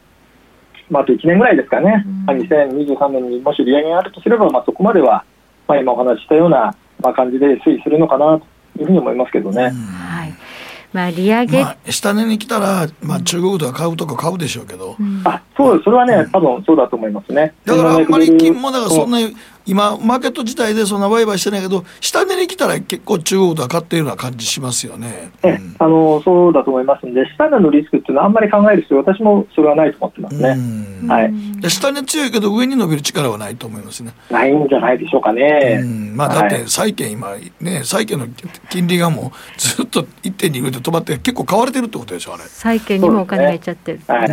[0.89, 5.25] まあ、あと1年ぐらいですかね、うん、2023年にもし利上げがあるとすれば、まあ、そこまでは、
[5.67, 9.63] まあ、今お話ししたような、まあ、感じで推移するのかなというふうに思いますけどね。
[9.63, 10.26] はい
[10.97, 17.53] まあ、利上げ、まあ、下値に来たら、まあ、中国とか買うとか買うでしょうけど、うん、あそうそれはね、多分そうだと思いますね。
[17.65, 19.35] だからあんまり金もだからそんなに
[19.67, 25.29] 今、マーケット自体でそんな売買してないけど、下値に来たら結構中国とは買っているような感じしますよね。
[25.43, 30.57] うん、あのそうだと思いますんで、下値のリスクっていうのはあんまり考える必要、私もそれはないと思ってますね。
[31.07, 34.13] はい、下値強いけど、上に伸びる力はないと思いますね。
[34.31, 35.83] ないんじゃないでしょうかね。
[36.15, 38.27] まあ、だって債券今、ね、債券の
[38.69, 42.43] 金利がもうずっと1.2ぐらいで止まって、結構買われてるってことでしょ、あれ。
[42.43, 43.97] 債券にもお金入っちゃってる。
[43.97, 44.29] ね、はい、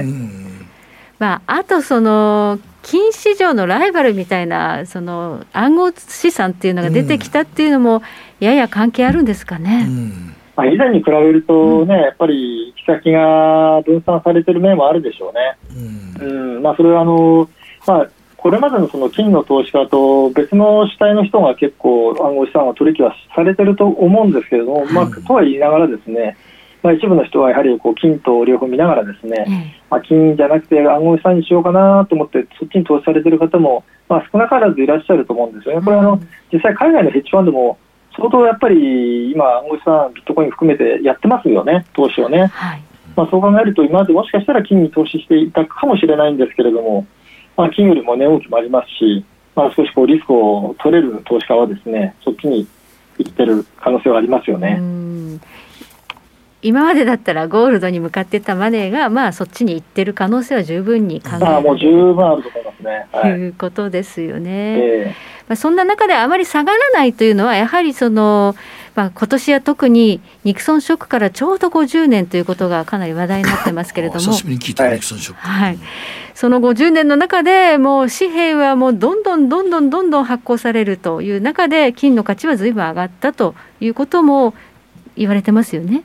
[1.18, 8.03] まあ、あとその金市場のライバルみたいなその暗号資産っていうのが出てきたっていうのも、
[8.40, 9.87] やや関係あるんですかね。
[9.88, 10.35] うん。
[10.57, 15.57] まあ、以前に比べるとね、うん、やっぱり行き先が分散されてる面もあるでしょうね。
[16.20, 17.48] うん、うん、まあ、それはあの、
[17.87, 26.37] まあ、これまでのその金の投資家と別の主体の人が結構暗号資産は取引はされてると思うんですけれども、まあ、とは言いながらですね、
[26.85, 35.85] まあ、一部の人はやはりこう金と両方見ながらですね、まあ、金じゃなくて暗号資産にしようかなと思ってそっちに投資されている方も、まあ、少なからずいらっしゃると思うんですよね。
[35.85, 36.20] これあの
[36.53, 37.79] 実際海外のヘッジファンドも
[38.14, 42.49] 相当やっぱり今暗号資産ビットコイン含めてやってますよね投資をね。
[42.53, 42.83] はい
[43.16, 47.07] まあ、そう考えると今までもしかしたら金に投資していたかもしれないんですけれども、
[47.57, 52.66] まあ、金よりも値動きもありますし、まあ、少しこうリスクを取れる投資家はですねそっちに
[53.18, 54.81] 行ってる可能性はありますよね。
[56.64, 63.07] 今までだったらゴールドに向かってたマネーが、まあ、そっちに行ってる可能性は十分に考えられるもう十分あると思いますね。
[63.12, 64.79] はい、いうことですよね。
[64.79, 65.09] えー、
[65.46, 68.57] まあ、そんな中であまり下がらないというのは、やはりその、
[68.94, 75.79] まあ今年は特にニクソンショックからちょうど50年ということがかなり話題になってますけれども、久しぶりに聞いたニクソンショック、はい、
[76.35, 84.55] その50年の中で、もう紙幣はもうどんどんどんどんどんどん発行されるという中で、金の価値はずいぶん上がったということも
[85.16, 86.05] 言われてますよね。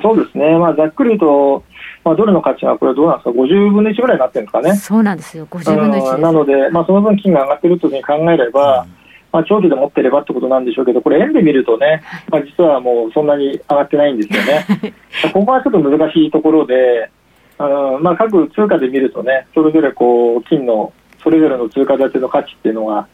[0.00, 1.64] そうですね、まあ、ざっくり言うと、
[2.04, 4.76] まあ、ドルの価値はこれどうなんですか、50分の1ぐらいになってるんですかね？
[4.76, 8.90] そうなんですよ、50分の1なので、まあ、その分金が上がってるというふうに考えれば、うん、
[9.32, 14.66] まあ、長期で持ってればってことなんでしょうけど、これ、円で見るとね、まあ、実はもうそんなに上がってないんですよね。
[15.32, 17.10] ここはちょっと難しいところで、
[17.58, 23.06] あのまあ、各通貨で見るとね、それぞれこう金のそれぞれの通貨建ての価値っていうのが、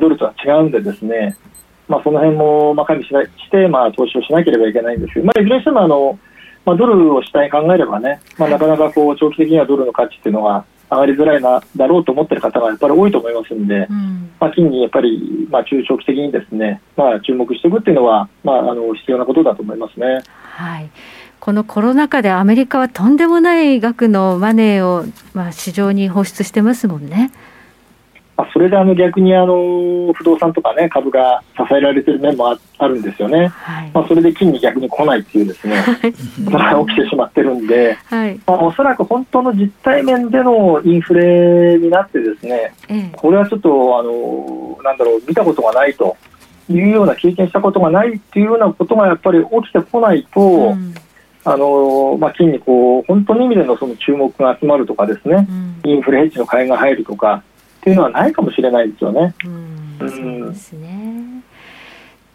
[0.00, 1.36] ドルとは違うんでですね、
[1.88, 3.14] まあ、その辺もまあ加味しし
[3.50, 6.18] て、まあ、投資をしなければいけないんですけど、まあ、いずれにしてもあの、
[6.64, 20.22] まあ、ドルを主体に考えればね、まあ、なかなかこう長期的にはドルの価値っていうのは上がりづらいなだろうと思っている方がやっぱり多いと思いますんで、うん、まあ、金にやっぱり、まあ、中長期的にですね、まあ、注目していくっていうのは、まあ、あの必要なことだと思いますね。
[20.32, 20.90] はい
[21.38, 27.30] このコロナ禍でアメリカはとんでもない額のマネーを、まあ、市場に放出してますもんね。
[28.36, 35.82] まあ、それであの逆にあの不動産とか、ね、株が支えられてる面もあるんですよね、はい、まあ、それで金に逆に来ないっていうですね、
[36.44, 42.74] それが起きてしまってるんで、はい、まあ、おそらく本当の実体面でのインフレになってですね、
[43.16, 46.16] これはちょっとあのなんだろう見たことがないと
[46.68, 50.94] いうような経験したことがないっていうようなことがやっぱり起きてこないと、うん、
[51.44, 55.46] あのまあ、金にこう本当の意味でのその注目が集まるとかですね、
[55.84, 57.42] うん、インフレヘッジの買いが入るとか。
[57.86, 59.32] っていうのはないかもしれないですよね。
[59.44, 61.42] うんそうですね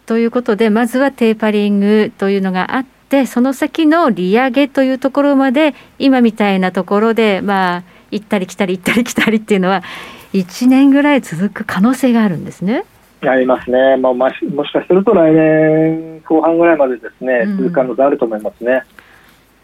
[0.06, 9.84] ということでまずはテーパリングというのがあってその先の利上げというところまで今みたいなところでまあ行ったり来たり行ったり来たりっていうのは
[10.32, 12.84] 1年ぐらい続く可能性があるんですね。
[13.20, 14.40] ありますね、まあ、もし
[14.72, 18.82] かすると来年後半ぐらいまでですね、続く可能性あると思いますね。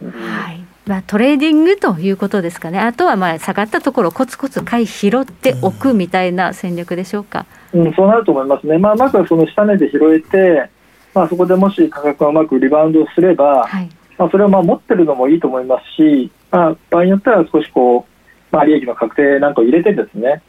[0.01, 10.71] うん、はいまあ、トレーディングということですかね、あとはまあ下がったところ、コツコツ買い拾っておくみたいな戦略でしょうか、うん、そうなると思いますね、まあ、まずはその下値で拾えて、
[11.15, 20.43] まあ、そこでもし価格がうまくリバウンドすれば、はい、まあ、それをまあ持ってるのもいいと思いますし、まあ、場合によっては少しこう、まあ、利益の確定なんかを入れてですね、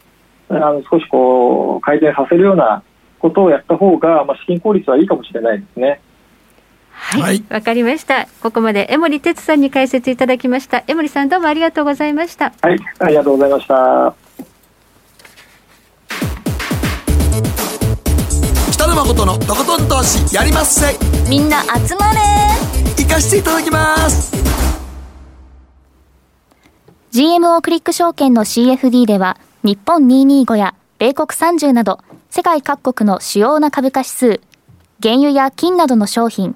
[0.47, 2.81] あの少しこう改善させるような
[3.19, 5.99] ことをやった方が、まあ、資金効率はいいかもしれないですね。
[6.99, 8.27] はい、わ、はい、かりました。
[8.43, 10.83] ここまで江森哲さんに解説いただきました。
[10.87, 12.53] 江森さんどうもありがとうございました。
[12.61, 14.13] はい、ありがとうございました。
[18.73, 20.93] 北野誠のとことん投資やりまっせ。
[21.29, 22.19] みんな集まれ。
[22.97, 24.33] 行かしていただきます。
[27.11, 34.41] GMO クリック証券の CFD では日本225や米国30など世界各国の主要な株価指数、
[35.01, 36.55] 原油や金などの商品、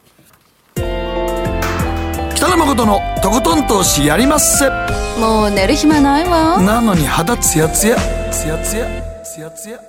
[2.41, 4.67] 北野誠のとことん投資やりまっせ。
[5.19, 6.59] もう寝る暇ないわ。
[6.59, 7.95] なのに肌ツヤツヤ。
[8.31, 8.87] ツヤツヤ。
[9.23, 9.79] ツヤツヤ。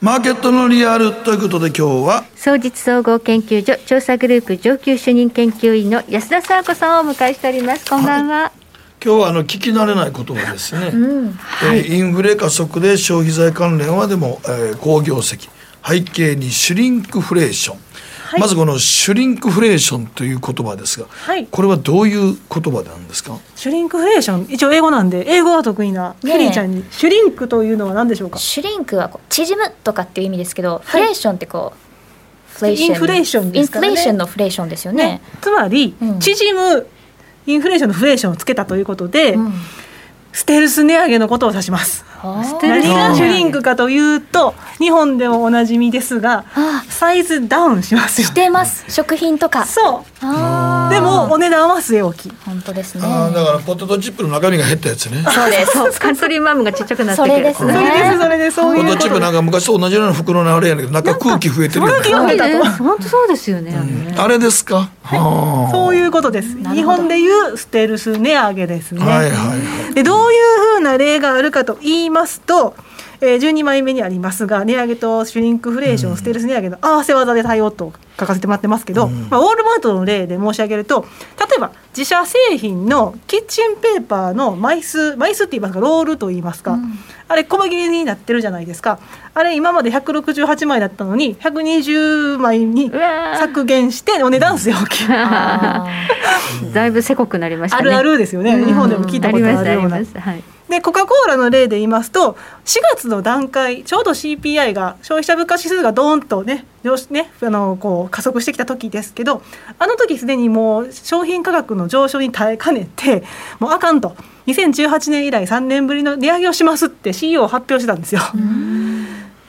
[0.00, 2.24] マーケットのリアルということで今日は。
[2.34, 7.88] 総実総合研究所調査グループ上級主任研究員の安田沙子さんをお迎えしております。
[7.88, 8.50] こんばんは、はい。
[9.04, 15.50] 今日はあの聞き慣れない言葉ですね、うんはい、えー、インフレ加速で消費財関連はでも、えー、好業績。
[15.88, 17.85] 背景にシュリンクフレーション
[18.26, 23.38] はい、まずこのシュリンクフレーションという言葉ですが、はい、これはどういう言葉なんですか？
[23.54, 28.38] シュリンクフレーション一応英語なんで英語は得意なフリーちゃんに、シュリンクというのは何でしょうか？
[28.38, 31.72] シュリンクはこう縮むとかっていう意味ですけど、フレーションってこ
[32.62, 33.88] うインフレーションですかね。
[33.88, 36.86] インフレーションのフレーションですよね、ね、つまり、うん、縮む
[37.46, 39.52] インフレーションのフレーションをつけたということで、うん。
[40.32, 42.04] ステルス値上げのことを指します。
[42.62, 46.44] 何がシュリンクかというと日本でもおなじみですが
[46.88, 48.84] サイズダウンしますよ、してます。
[48.88, 49.64] 食品とか。
[49.64, 50.90] そう。
[50.90, 52.32] でもお値段は据え置き。
[52.44, 53.02] 本当ですね。
[53.02, 55.24] だからポテトチップの中身が減ったやつね。
[55.30, 56.00] そうです。
[56.00, 57.74] カントリーマームがちっちゃくなってそれですね。
[57.74, 58.56] それですそれです。
[58.56, 62.64] そういうポテトチップなんか昔と同じような袋のあれやねんけど中空気増えてる空気増えたと。
[62.82, 63.74] 本当そうですよね、
[64.16, 66.56] あれですか、はい、そういうことです。
[66.72, 69.04] 日本でいうステルス値上げですね。
[69.04, 69.54] はいはいは
[69.90, 69.94] い。
[69.94, 72.74] でどういうふうな例があるかと言いますと
[73.20, 81.02] えー、12枚目にありますが値上げとシュリンクフレーション、ステルス値上げの合わせ技で対応と書かせてもらってますけど、うん、まあ、ウォールマートの例で申し上げると
[81.38, 86.92] 例えば自社製品のキッチンペーパーの枚数枚数って言いますかロールと言いますか、うん、
[87.28, 88.98] あれ細切れになってるじゃないですか。
[89.34, 92.90] あれ今まで168枚だったのに120枚に
[93.38, 95.06] 削減してお値段据え置き。
[96.72, 99.96] だいぶせこくなりました、ね、あるあるですよね、日本でも聞いたことあるような。
[99.96, 102.32] はいでコカ・コーラの例で言いますと
[102.64, 106.64] 4月の段階ちょうど CPI が消費者物価指数がドーンとね
[107.10, 109.42] ねあのこう加速してきた時ですけど
[109.78, 113.24] あの時すでにもう商品価格の上昇に耐えかねて
[113.58, 118.20] もうあかんと2018年以来3年ぶりの値上げをしますって CEO を発表してたんですよ。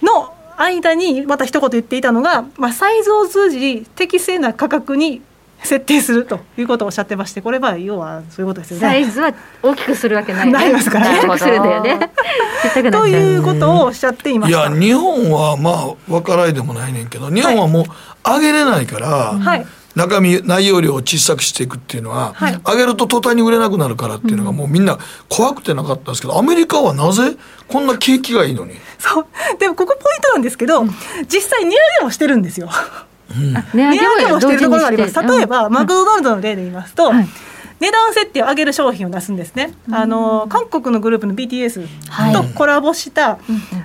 [0.02, 5.22] の間にまた一言言っていたのが、まあ、サイズを通じ適正な価格に
[5.64, 8.82] 設定するということをおっしゃってましてこれは要はそういうことですよね。
[8.82, 11.12] サイズは大きくするわけない、ね、ないますから。
[11.12, 11.38] ね。
[11.38, 12.12] するだよね。
[12.92, 17.86] ということをおっしゃっていましいや日本はまあ分からいでもないねんけど日本はもう
[18.24, 19.08] 上げれないから、
[19.40, 24.98] はい、中身内容量を小さくしていくっていうのは、はい、上げると途端に売れなくなるからっていうのがもうみんな
[25.30, 27.38] 怖くてなかったんですけどアメリカはなぜ
[27.68, 28.76] こんな景気がいいのに？
[29.00, 29.26] そう。
[29.60, 30.86] でもここポイントなんですけど、
[31.28, 32.70] 実際値上げもしてるんですよ。
[33.74, 35.22] 値上げもしているところがあります。
[35.22, 37.12] 例えば、マクドナルドの例で言いますと、
[37.80, 41.88] 値段設定を上げる商品を出すんですね、あの韓国のグループの BTS
[42.34, 43.38] とコラボした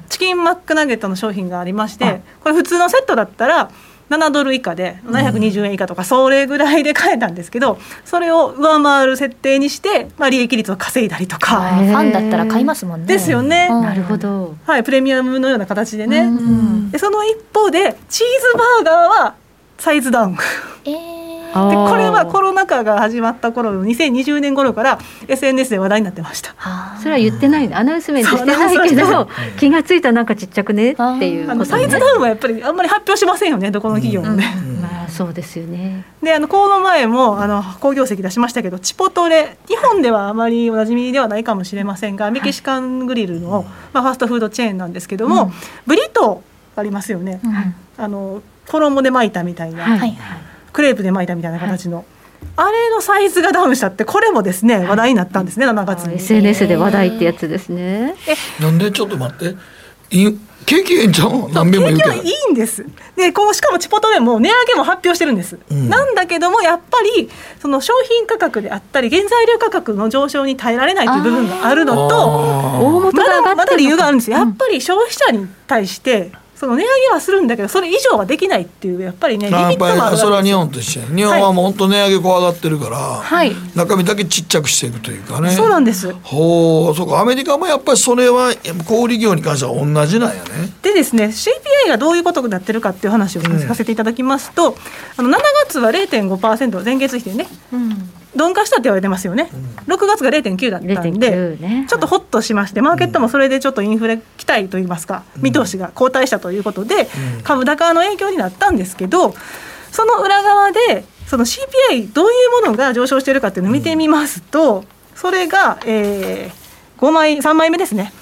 [0.09, 3.71] チキンマックナゲットの商品がありまして、これ普通のセットだったら
[4.09, 11.63] 7ドル以下で720円以下とかそれぐらいで買えたんですけどそれを上回る設定にして、まあ、利益率を稼いだりとか。
[11.63, 13.07] ファンだったら買いますもんね。
[13.07, 13.69] ですよね。
[13.69, 16.31] なるほど、はい、プレミアムのような形でね。
[16.91, 19.35] でその一方でチーズバーガーは
[19.83, 20.37] サイズダウン。
[20.85, 21.33] えー。
[21.53, 26.55] でこれはコロナ禍が始まった頃の2020年頃から SNS で話題になってました。
[27.01, 27.75] それは言ってない。
[27.75, 29.29] アナウンスメントしてないけど
[29.59, 34.77] 気が付いたなんかちっちゃくねっていう、ね、あのサイズダウンはやっぱりあんまり発表しませんよねどこの企業もね、うん。
[34.77, 36.05] うん、まあそうですよね。
[36.23, 45.53] であのこの前もあの好業績出しましたけどチポトレ日本ではあまりおなじみではないかもしれませんがメキシカングリルの、まあ、ファストフードチェーンなんですけども、うん、
[45.87, 47.43] ブリトーありますよね、
[47.99, 50.17] あの衣で巻いたみたいな、はい、
[50.73, 51.99] クレープで巻いたみたいな形の。
[51.99, 52.07] はい。
[52.57, 56.17] あれのサイズがダウンしたってこれもですね話題になったんですね7月に。
[56.17, 58.15] SNS で話題ってやつですね。
[58.27, 58.63] え。
[58.63, 59.57] なんでちょっと待って。
[60.65, 62.11] 景気ええんちゃう何遍も言うけど。
[62.11, 62.85] 景気はいいんです。
[63.17, 74.31] でこのしかもチポトでも値上げも発表してるんです、うん、なんだけどもやっぱりその商品価格であったり原材料価格の上昇に耐えられないという部分があるのとまだまだ理由があるんです。
[74.31, 76.33] やっぱり消費者に対して
[76.63, 85.51] その値上げはするんだけどそれ以上はできないっていうやっぱりねリミットもあるそれは日本として日本はもう本当値上げ怖がってるから、はい、中身だけちっちゃくしていくというかね。
[85.51, 86.13] そうなんです。
[86.23, 87.19] ほうそうか。
[87.19, 88.55] アメリカもやっぱりそれは
[88.87, 90.73] 小売業に関しては同じなんやね。
[90.83, 94.77] でですね CPI がどういうことになってるかっていう話をさせていただきますと、
[95.19, 99.51] うん、あの7月は0.5%前月比でね、うん鈍化したって言われてますよね、
[99.87, 109.35] うん、6月が0.9だったんで、ね、ちょっとほっとしまして、マーケットもそれでちょっとインフレ期待といいますか、うん、見通しが後退したということで、うん、株高の影響になったんですけど、
[109.91, 118.13] その裏側で、その CPI、どういうものが上昇しているかっていうのを見てみますと、それが、えー、5枚、3枚目ですね。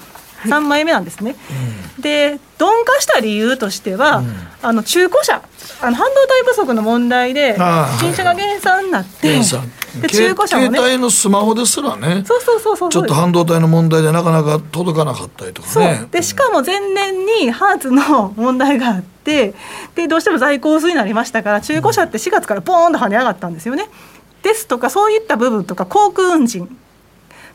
[0.43, 1.35] 3枚目なんですね。
[1.99, 5.41] で鈍化した理由としては、うん、あの中古車。
[5.81, 7.55] あの半導体不足の問題で
[7.99, 9.41] 新車が減産になって、
[9.99, 12.23] で中古車も、ね、携帯のスマホですらね。
[12.25, 16.07] そうそうそうそうちょっと半導体の問題でなかなか届かなかったりとかね。
[16.11, 19.53] でしかも前年にハーツの問題があって
[19.95, 23.89] でどうしても在庫薄になりましたから中古車って4月からポーンと跳ね上がったんですよね。
[24.43, 26.77] ですとかそういった部分とか航空運賃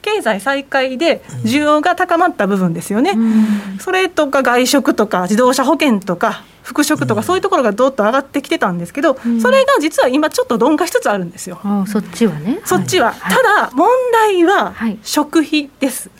[0.06, 11.60] 経済再開で需要が高まった部分ですよね、うん、それとか外食とか自動車保険とか服飾とかそういうところがどっと上がってきてたんですけど、うん、それが実は今ちょっと鈍化しつつあるんですよ。
[11.86, 12.60] そっちはね。
[12.64, 16.10] そっちは、はい、ただ問題は食費です。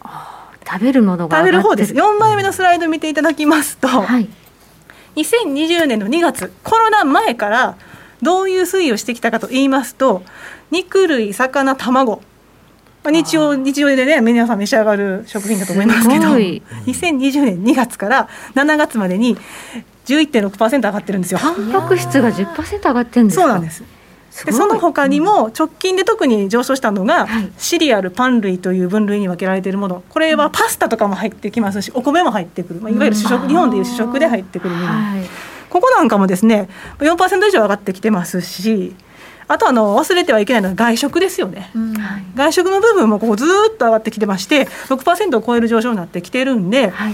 [0.00, 1.94] はい、食べるものが食べる方です。
[1.94, 4.28] 4枚目のスライド見ていただきますと、はい、
[5.14, 7.76] 2020年の2月コロナ前から
[8.22, 10.22] どういう推移をしてきたかと言いますと
[10.72, 12.22] 肉類魚卵
[13.06, 19.36] まあ、日曜日曜でね皆さん召し上がる食品だと思いますけど2020年2月から7月までに
[20.06, 21.38] 11.6%上がってるんですよ。
[21.38, 23.84] タンパク質が10%上がってるんですそうなんです。
[24.44, 27.26] でその他にも直近で特に上昇したのが、
[27.56, 30.02] シリアルパン類という分類に分けられているもの。
[30.10, 35.22] これはパスタとかも入ってきますしお米も入ってくる、まあ、いわゆる主食日本でいう主食で入ってくるもの、はい、
[35.70, 38.94] ここなんかもですね4%以上上がってきてますし
[39.48, 41.94] あとあの忘れてはいけないのは外食ですよね、うん、
[42.34, 47.12] 外食の部分もここずっと上がってきてまして6%を超える上昇になってきてるんで、はい、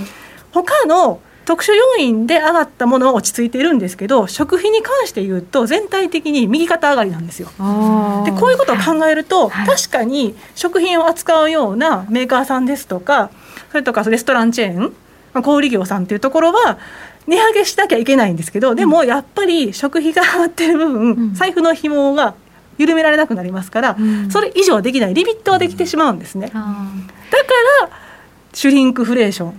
[0.50, 7.48] 他の特殊要因で上がったものは落ち着いているんですけど食費に関して言うと全体的に右肩上がりなんですよ。
[7.48, 13.30] でこういうことを考えると、はい、確かに食品を扱うようなメーカーさんですとか
[13.70, 14.94] それとかレストランチェーン、
[15.32, 16.78] まあ、小売業さんっていうところは
[17.26, 22.34] 値上げしなきゃいけないんですけどでもやっぱり食費が上がってる部分、うん、財布の紐が
[22.78, 26.48] 緩められなくなりますから、うん、それ以上できないリミットはできてしまうんですね。
[26.48, 26.60] だか
[27.80, 27.90] ら
[28.52, 29.54] シュリンクフレーション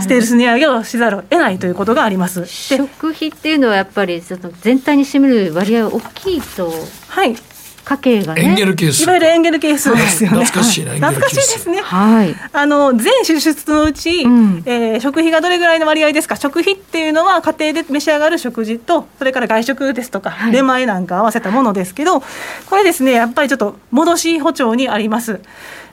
[0.00, 2.46] ステルス値上げをしざるを得ないということがあります。
[2.46, 6.72] 食費っていうのはやっぱりちょっと全体に占める割合大きいと、
[7.08, 7.36] はい、
[7.84, 11.80] 家計がねエンゲル係数いわゆるエンゲル係数ですよね、はい、懐かしいな懐かしいですね。
[11.80, 12.34] はい。
[12.52, 16.36] あの全支出のうち、うん、えー、食費がどれぐらいの割合ですか？
[16.36, 25.40] 食費っていうのは家庭で召し上がる食事とそれから外食ですとか、はい、出前なんか合わせたものですけどこれですねやっぱりちょっと戻し補聴にあります。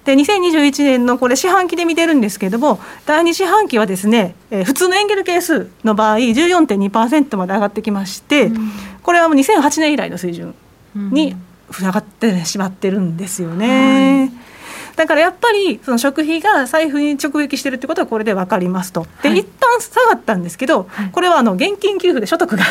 [0.06, 8.72] で2021年のこれ四半期で見てるんですけれども第2四半期はですね、えー、普通のエンゲル係数の場合14.2%まで上がってきまして、うん、
[9.04, 10.56] これはもう2008年以来の水準
[10.96, 11.36] に、
[11.78, 14.30] うん上がってしまってるんですよね。
[14.30, 14.49] はい。
[14.95, 19.07] だからやっぱりその食費が財布に直撃してるってことはこれで分かりますと。
[19.24, 22.63] で、はい、一旦下がったんですけど、はい、これはあの現金給付で所得が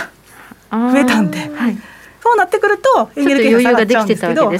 [0.70, 1.78] 増えたんで、はい、
[2.22, 4.52] そうなってくるとエネルギーが下がっちゃうんですけど、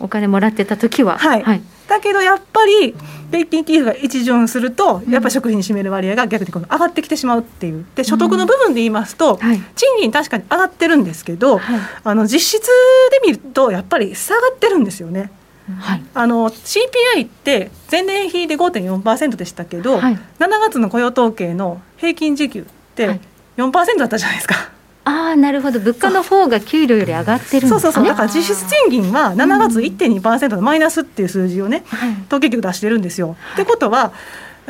[0.00, 1.18] お金もらってた時は。
[1.18, 2.94] はい、はいだけどやっぱり
[3.30, 7.84] 現金給付が一巡するとやっぱり食費に占める割合が逆にこの上がってきてしまうっていう。
[7.96, 9.38] で所得の部分で言いますと、
[9.74, 11.60] 賃金確かに上がってるんですけど、
[12.04, 12.66] あの実質
[13.10, 15.32] で見るとやっぱり下がってるんですよね。
[15.80, 22.64] はい、あの CPI って前年比で5.4%でしたけど、はい、7月の雇用統計の平均時給っ
[22.94, 23.20] て
[23.56, 24.70] 4%だったじゃないですか。
[25.10, 25.80] ああなるほど。
[25.80, 27.70] 物価の方が給料より上がってるんですね。
[27.70, 28.04] そうそうそう。
[28.06, 31.82] だから実質賃金は7月1.2%のマイナスっていう数字をね、
[32.28, 33.36] 統計局出してるんですよ。
[33.54, 34.12] ってことは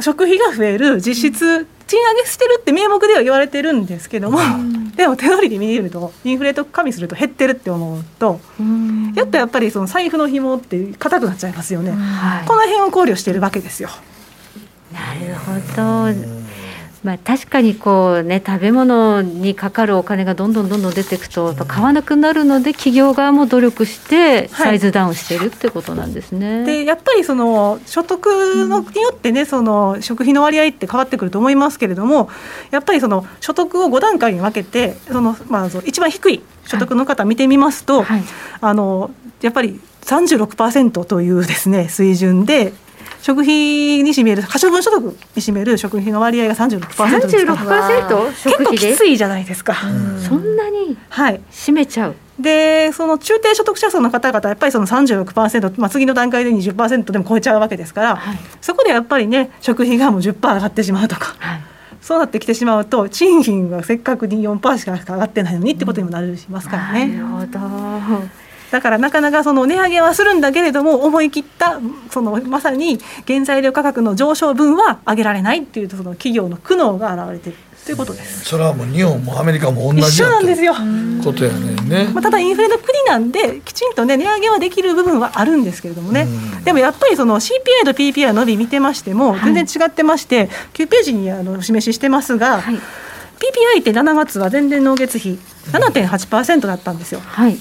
[0.01, 4.38] 食費が増える実質賃上げしてるって名目では言われてるんですけども、
[4.97, 8.41] でも手取りで見るとインフレと加味すると減ってるって思うと、
[9.14, 11.93] やっとやっぱりその財布の紐って硬くなっちゃいますよね、
[12.47, 13.91] この辺を考慮してるわけですよ。
[14.93, 16.50] なるほど
[17.03, 26.57] まあ、確かにこう、ね、食べ物にかかるお金がどんどんどんどん出ていくと買わなくなるので企業側も努力してサイズダウンしてるってことなんですね。
[26.59, 28.27] はい、でやっぱりその所得
[28.67, 32.29] のによってね、その食費の割合って変わってくると思いますけれども
[32.71, 38.19] やっぱりその所得を5段階に分けてその、まあ、一番低い所得の方見てみますと、はい。
[38.19, 38.23] はい、
[38.61, 42.75] あのやっぱり36%というですね水準で
[43.23, 46.97] 食費に占める可処分所得に占める食費の割合が36%です。
[46.97, 49.77] か36%結構きついじゃないですか。
[50.27, 61.61] そんなに占めちゃう、でその中低所得者層の方々やっぱりその36%、まあ、次の段階で20%でも超えちゃうわけですから、はい、そこでやっぱりね食費がもう10%上がってしまうとか、はい、
[62.01, 67.07] そうなってきてしまうと賃金がせっかくに4%しか上がってないのにってことにもなりますからね。
[67.07, 67.59] なるほど
[68.71, 78.45] だからなかなかその値上げはするんだけれども思い切ったそのまさに原材料価格の上昇分は上げられないっていうその企業の苦悩が現れてるということです。
[78.45, 80.75] それはもう日本もアメリカも同じ一緒なんですよ。
[81.25, 82.11] ことやねね。
[82.12, 86.29] まあただインフレの国なんできちんとね値上げはできる部分はあるんですけれどもね。
[86.64, 95.39] でもやっぱりその CPI と PPI の伸び見てましても全然違ってまして、はい、9ページにあの示ししてますが、はい、PPI って7月は前年の月比
[95.73, 97.21] 7.8%だったんですよ。
[97.21, 97.59] はい。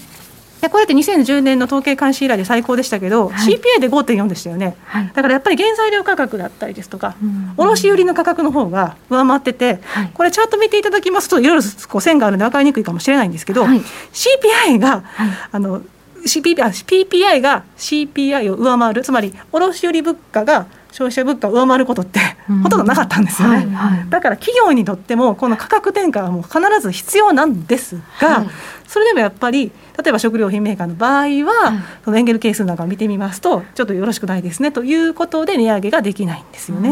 [0.61, 15.03] でこれって2010年の統計監視以来で最高でしたけど、はい、CPI で5.4でしたよね、はい、だからやっぱり原材料価格だったりですとか、うん、卸売の価格の方が上回ってて、はい、これチャート見ていただきますといろいろこう線があるので分かりにくいかもしれないんですけど、はい、CPI が、
[15.51, 15.81] あの
[16.25, 20.67] CPI, PPI が CPI を上回るつまり卸売物価が
[20.99, 22.19] 消費者物価を上回ることって
[22.61, 28.47] ほとんどなかったんですよね、はいはい、だから企業にとってもこの価格転嫁はもう必ず必要なんですが、はい、
[28.85, 36.91] それでもやっぱり例えば食料品メーカーの場合は、そのエンゲル係数なんかを見てみますとちょっとよろしくないですねということで値上げができないんですよね。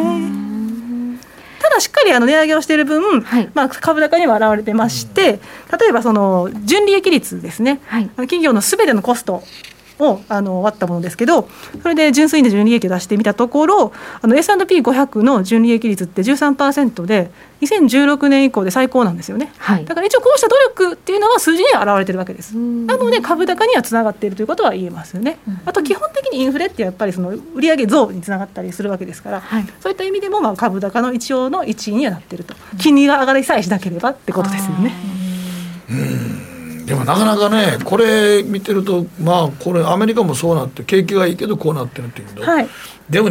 [1.62, 5.39] ただしっかりあの値上げをしている分、はい、まあ、株高には表れてまして
[5.78, 9.43] 例えばその純利益率ですね、はい、企業のすべてのコスト
[10.00, 11.50] をあの割ったものですけど
[11.82, 17.32] それで純粋に純利益を出してみたところあの S&P500 の純利益率って13%で
[17.62, 22.56] 2016年以降で最高なんですよね、はい、だから一応こうした努力っていうのは数字には表れてるわけです。
[22.56, 32.54] なので株高にはつながっているということは言えますよね、うん、あと基本的にインフレってやっぱりその売上増につながったりするわけですから、はい、そういった意味でもまあ株高の一応の一位にはなっていると。
[32.78, 34.93] 金利が上がりさえしなければってことですよね。
[35.89, 35.93] う
[36.54, 36.57] ん
[36.88, 42.69] でもなかなかねこれ見てるとまあこれアメリカもそうなって景気がいいけどこうなってるっていうけど、はい、
[43.09, 43.29] でも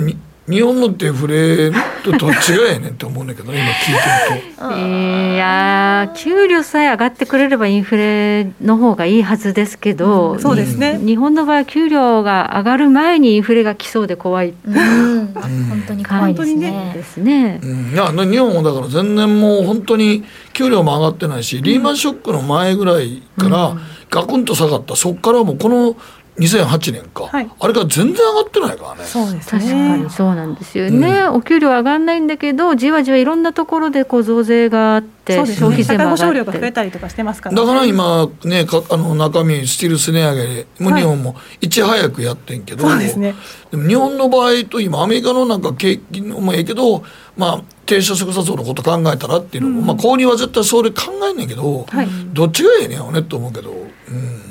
[0.49, 1.73] 日本のデフレ
[2.05, 4.79] とどっちがええねんって思うんだけど今聞いてると。
[4.79, 11.01] いや給料さえ上がってくれればインフレの方がいいはずですけど、うん、そうですね。
[11.05, 16.93] 日本の場合給料が上がる前にインフレが来そうで怖い、うん、本当に怖いですね。
[16.95, 20.23] ですね、うん、いや日本もだから全然もう本当に
[20.53, 23.77] 給料も上がってないし、リーマンショックの前ぐらいから
[24.11, 24.95] ガクンと下がった。
[24.95, 25.97] そこからもうこの
[26.39, 29.05] 2008年か、はい、あれから全然上がってないからね。
[29.05, 29.61] そうですね。
[29.61, 30.11] 確かに。
[30.11, 36.45] そうなんですよね、うん、お給料上がんないんだけどじわじわいろんなところでこう増税があって消費税も上がって。
[36.45, 41.69] が増えたりとかしてますから、ね、だから今ねかあの中身スティルス値上げも日本もい。
[41.69, 43.35] ち早くやってんけど、そうですね。
[43.71, 47.03] でも日本の場合と今アメリカのなんか景気もええけど
[47.37, 53.73] まあ低所得者層のこと考えたらっていうのも、うん、まあ購入は絶対それ考えんねんけど、はい、どっちがええねんよねと思うけど。
[53.73, 53.75] う
[54.13, 54.46] ん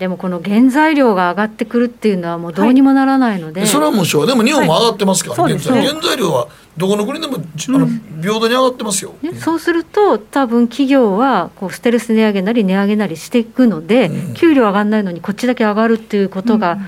[0.00, 5.86] でもこの原材料が上がってくるっていうのはもうどうにもならないので、はい、それはもうしょうでも日本も上がってますから、はい、現在。
[5.86, 6.48] 原材料は
[6.78, 7.38] どこの国でも、あ
[7.68, 7.86] の
[8.22, 16.78] 平等に上がってますよ、ね、そうすると多分企業はこうステルス値上げなり値上げなりしていくので、うん、給料上がらないのにこっちだけ上がるっていうことが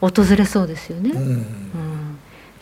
[0.00, 1.10] 訪れそうですよね。
[1.10, 1.89] うん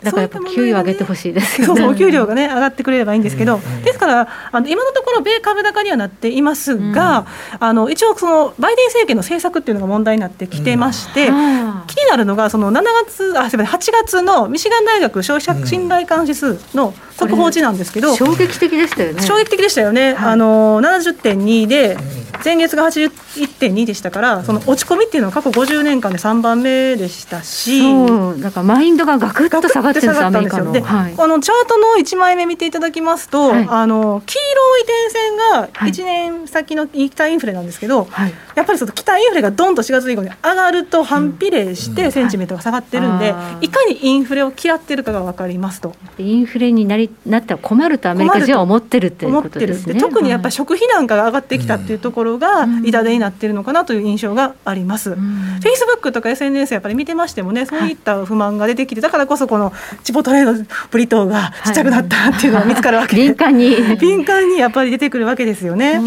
[0.03, 1.81] だからやっぱ給与上げてほしいですよね。
[1.81, 19.21] そうお給料がね上がってくれればいいんですけど、ですからあの今のところ米株高にはなっていますが、うん、あの一応そのバイデン政権の政策っていうのが問題になってきてまして、うん、気になるのがその7月あすみません8月のミシガン大学消費者信頼感指数の速報値なんですけど、衝撃的でしたよね。
[19.21, 20.13] 衝撃的でしたよね。
[20.13, 21.97] はい、あの70.2で
[22.43, 30.71] 前月が81.2でしたから、その落ち込みっていうのは過去50年間で3番目でしたし、そうだからマインドがガクッと下がってるんですアメリカの。
[30.71, 43.69] で、はい、このチャートの1枚目見ていただきますと、はい、あの黄色い点線が1年先の期待インフレなんですけど、はい、やっぱりその期待インフレがどんと4月以降に上がると反比例してセンチメントが下がってるんで、い。
[43.69, 45.95] かにインフレを嫌ってるかが分かりますと。
[46.17, 49.99] インフレになりなったら困るとアメリカ人は思ってるっていうことですね。
[49.99, 55.15] 特にやっぱり食費なんかが上がってきたっていうところが痛手になってるのかなという印象があります。
[55.15, 59.71] フェイスブックとか SNS やっぱり見てましてもね、そういった不満が出てきて、だからこそこの
[60.03, 63.15] チポトレードブリトーがちっちゃくなったっていうのが見つかるわけ。
[63.15, 63.97] で、敏感に。
[63.97, 65.99] 敏感にやっぱり出てくるわけですよね。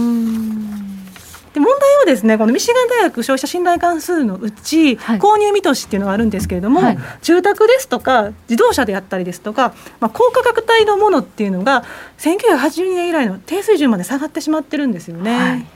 [1.53, 11.85] で問題はですねこのミシガン大学消費者信頼関数のうち、はい、購入見通しっていうのがあるんですけれども、はい、住宅ですとか自動車であったりですとか、まあ、高価格帯のものっていうのが
[12.19, 15.37] 1982年以来の低水準まで下がってしまってるんですよね。
[15.37, 15.67] はい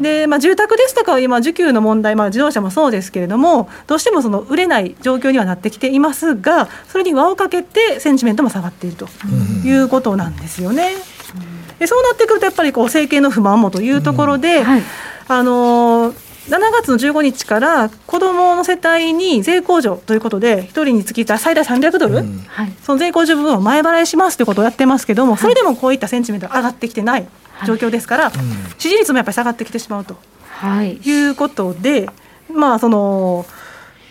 [0.00, 9.08] でまあ、住宅ですとか今、需給の問題、まあ、自動車もそうですけれども、どうしてもその売れない状況にはなってきていますが、それに輪をかけて、センチメントも下がっていると
[9.64, 10.92] いうことなんですよね。
[10.94, 14.64] うんでそうなってくるとやっぱりこう政権の不満もというところで、うん。
[14.64, 14.82] はい、
[15.28, 22.40] あの7月の15日から子どもの世帯に税控除ということで、1人につき最大300ドル、うん、
[22.82, 27.28] その税控除分を前払いしますということをやってますけども、それでもこういったセンチメント上がってきてない
[27.66, 28.32] 状況ですから、
[28.78, 30.16] 支持率もやっぱり下がってきてしまうと、
[30.48, 32.08] はい、いうことで、
[32.52, 33.46] まあ、その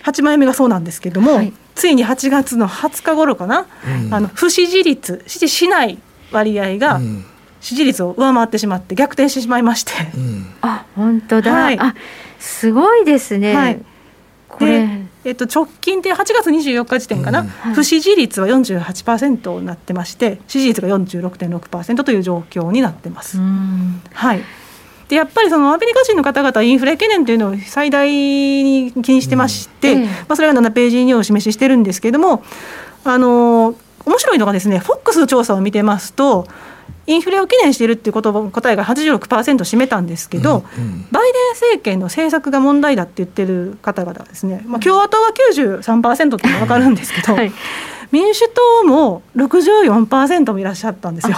[0.03, 3.67] 8枚目がそうなんですけども、はい、ついに8月の20日頃かな、
[4.05, 5.97] うん、あの不支持率、支持しない
[6.31, 7.25] 割合が、うん。
[7.59, 11.95] 支持率を上回ってしまって逆転してしまいまして、うん、あ本当だ、はい、あ
[12.39, 13.81] すごいですね、はい、
[14.47, 14.87] これ
[15.27, 17.47] えっと、直近で8月24日時点かな、うん。
[17.73, 23.37] 不支持率は48%になってまして支持率が46.6%という状況になってます。
[24.13, 24.41] はい。
[25.09, 30.05] でやっぱりそのアメリカ人の方々インフレ懸念というのを最大に気にしてまして、うん。
[30.05, 32.43] まあ、それが7ページにお示ししてるんですけれども
[33.03, 33.75] あの
[34.05, 36.47] 面白いのがですね FOX の調査を見てますと
[37.07, 47.51] インフレを懸念しているっていうこと答えが86%占めたんですけど、うんうん、バイデン政権の政策が問題だって言ってる方々はですね、まあ、共和党は93%って分かるんですけど、はい、
[48.11, 51.37] 民主党も64%もいらっしゃったんですよ。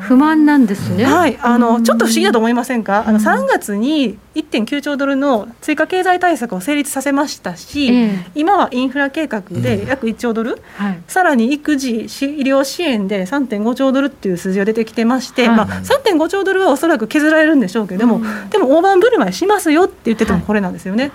[0.00, 1.04] 不満なんですね。
[1.04, 3.04] はい、あのちょっと不思議だと思いませんか？
[3.06, 7.92] あの3月に1.9兆ドルの追加経済対策を成立させましたし、
[8.34, 10.62] 今はインフラ計画で約1兆ドル、
[11.06, 21.12] さらに育児医療支援で3.5兆ドルっていう数字が出てきてまして、まあ3.5兆ドルはおそらく削られるんでしょうけども、でも大盤振る舞いしますよって言っててもこれなんですよね。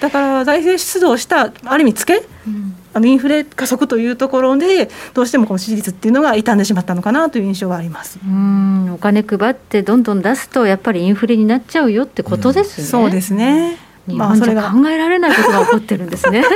[0.00, 2.22] だから財政出動したある意味つけ？
[2.94, 8.18] あのインフレ加速というところでどうしてもこの支持率っていうのが傷んでしまったのかなという印象があります。
[8.24, 13.76] うんお金配ってどんどん出すとやっぱりインフレになっちゃうよってことですね、うん、そうですね
[14.06, 14.70] まあそれが。
[14.70, 16.44] 考えられないことが起こってるんですね。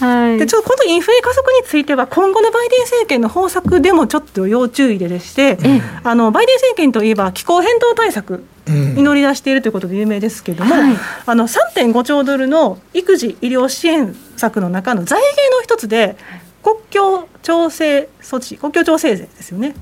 [0.00, 16.16] はい、でちょっとこのインフレ加速については今後のバイデン政権の方策でもちょっと要注意ででして、うん、あのバイデン政権といえば気候変動対策に乗り出しているということで有名ですけれども、うんはい、あの3.5兆ドルの育児医療支援策の中の財源の一つで
[16.62, 19.74] 国境調整措置国境調整税ですよね。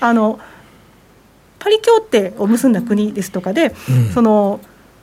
[0.00, 0.40] あの
[1.60, 4.60] パリ協定を結んだ国ですとかで、うん、その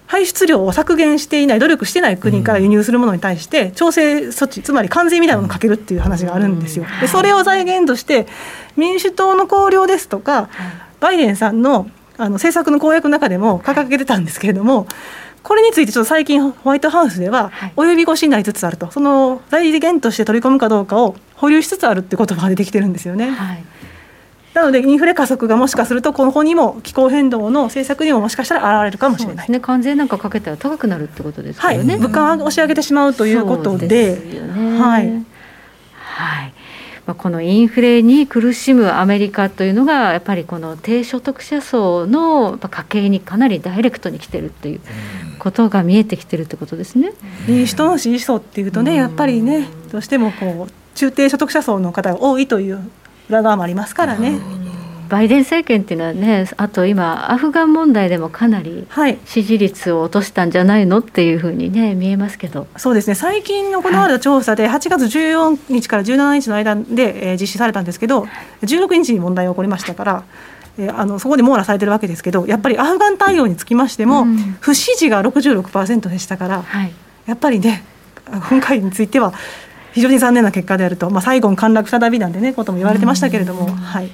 [0.08, 6.86] 排出量を削減していない努力してない国から輸入するものに対して調整措置つまり関税みたいなものをかけるっていう話があるんですよ。
[7.02, 8.26] でそれを財源として
[8.76, 10.50] 民主党の綱領ですとか
[11.00, 14.88] バイデンさんのあの政策の公約の中でも掲げてたんですけれども。
[15.44, 23.30] これについてちょっと最近ホワイトハウスでは及び腰になりつつあるとその財源として取り込むかどうかを保留しつつあるって言葉が出てきてるんですよね。
[23.30, 23.64] はい
[24.58, 29.52] なのでインフレ加速がもしかするとここにも気候変動の政策にももしかしたら現れるかもしれない。
[29.52, 31.78] ね、関税なんかかけたら高くなるってことですよね。
[31.78, 35.26] はい、物価は押し上げてしまうということで、でね、はい。
[35.94, 36.54] はい。
[37.06, 44.82] まあ、このインフレに苦しむアメリカというのがやっぱりこの低所得者層の家計にかなりダイレクトに来てるっていう
[45.40, 47.14] ことが見えてきてるってことですね。
[47.48, 52.80] 民主党の支持層っていうとねやっぱりねどうしてもこう中低所得者層の方が多いという
[53.30, 54.40] 裏側もありますからね。
[55.10, 58.86] バイデン政権っていうのはねあと今アフガン問題でもかなり
[59.26, 62.68] 支持率を落としたんじゃないのっていうふうにね見えますけど。
[62.78, 63.16] そうですね。
[63.16, 68.28] 最近行われた調査で8月14日から17日の間で、えー、実施されたんですけど
[68.64, 70.24] 16日に問題が起こりましたから。
[70.80, 76.94] えー、あのそこで網羅されてるわけですけどやっぱりアフガン対応につきましても、うん、不支持が66%でしたから、はい、
[77.26, 77.84] やっぱりね
[78.50, 79.34] 今回については
[79.98, 84.12] 非常に残念な結果であると、まあ、最後の陥落再びなんでねことも言われてましたけれども、はい、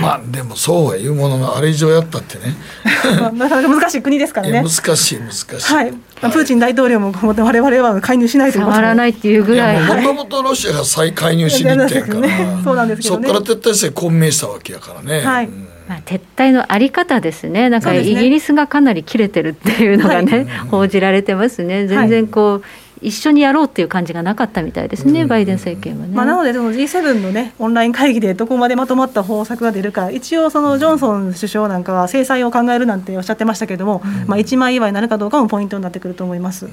[0.00, 2.54] まあでもそうは言うもののあれ以上やったってね。
[3.34, 4.62] なかなか難しい国ですからね。
[4.62, 9.82] 難しい難しい、はい、プーチン大統領も我々は介入しないということ触らないっていうぐらい。
[9.82, 15.66] もともとロシアが再介入しに行ってんから、ね、そうなんですけど、ね、そこから撤退して混迷したわけやからね、はい、うん。
[15.88, 22.64] まあ、撤退のあり方ですね、なんかイギリスがかなり切れてるっていうのがね、はい、報じられてますね、全然こう、
[23.04, 26.14] 一緒にやろうっていう感じがなかったみたいですね、バイデン政権はね。
[26.14, 36.66] まあ、なので、その G7 の、ね、オンライン会議でどこまでまとまった方策が出るか、一応、そのジョンソン首相なんかは制裁を考えるなんておっしゃってましたけれども、まあ、一枚岩になるかどうかもポイントになってくると思います。
[36.66, 36.70] は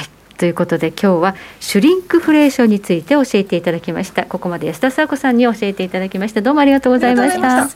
[0.00, 0.08] い。
[0.36, 4.24] ということで今日はシュリンクフレーションについて教えていただきました。
[4.24, 6.42] ここまで安田沙子さんに教えていただきました。
[6.42, 7.68] どうもありがとうございました。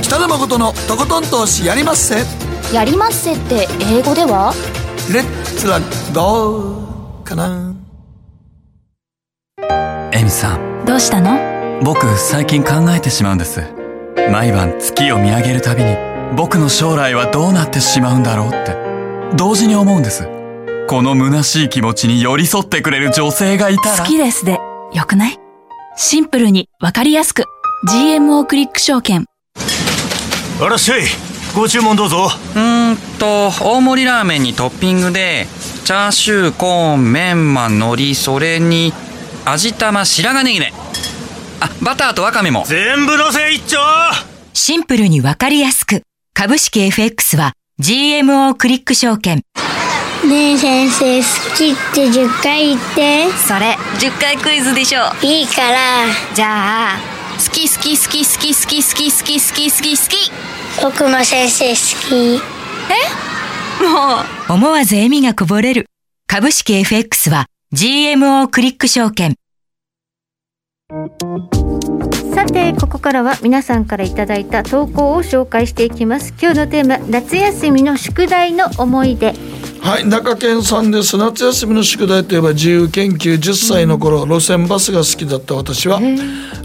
[0.00, 2.16] 北野誠のとことん投資やりまっせ。
[2.72, 4.54] やりまっせって英語では？
[5.12, 5.78] レッツラ
[6.12, 7.76] ゴーかな？
[10.12, 10.84] エミさん。
[10.84, 11.80] どうしたの？
[11.84, 13.62] 僕最近考えてしまうんです。
[14.32, 15.94] 毎晩月を見上げるたびに
[16.36, 18.74] 僕の将来はどうなってしまうんだろうって。
[19.36, 20.28] 同時に思うんです。
[20.88, 23.98] この虚しい気持ちに寄り添ってくれる女性がいたら。
[23.98, 24.58] 好きですで
[24.92, 25.38] よくない？
[25.96, 27.44] シンプルにわかりやすく。
[27.88, 29.26] GMO クリック証券。
[30.60, 31.02] あらっしゃい
[31.56, 32.28] ご注文どうぞ。
[32.54, 35.46] うんと大盛りラーメンにトッピングで
[35.86, 38.92] チャーシューコーンメンマ海苔それに
[39.46, 40.74] 味玉白髪ネギね
[41.60, 42.64] あバターとワカメも。
[42.66, 43.78] 全部のせ一丁。
[44.52, 46.02] シンプルにわかりやすく。
[46.34, 49.40] 株式 FX は GMO クリック証券。
[50.28, 53.30] ねえ先生好きって10回言って。
[53.32, 55.00] それ10回クイズでしょ。
[55.22, 55.78] いいから。
[56.34, 56.98] じゃあ
[57.38, 61.76] 好き好き好き好き好き好き好き好き好き好き僕も先生好
[62.08, 62.36] き。
[62.36, 63.82] え？
[63.82, 64.52] もう。
[64.54, 65.86] 思わず笑みがこぼれる。
[66.26, 69.34] 株式 FX は GMO クリック証券。
[72.34, 76.32] さてここからは皆さんからいただいた投稿を紹介していきます。
[76.40, 79.34] 今日のテーマ夏休みの宿題の思い出。
[79.86, 81.16] はい中堅さんです。
[81.16, 86.00] 夏休みの宿題といえば自由研究10歳の頃、うん、路線バスが好きだった私は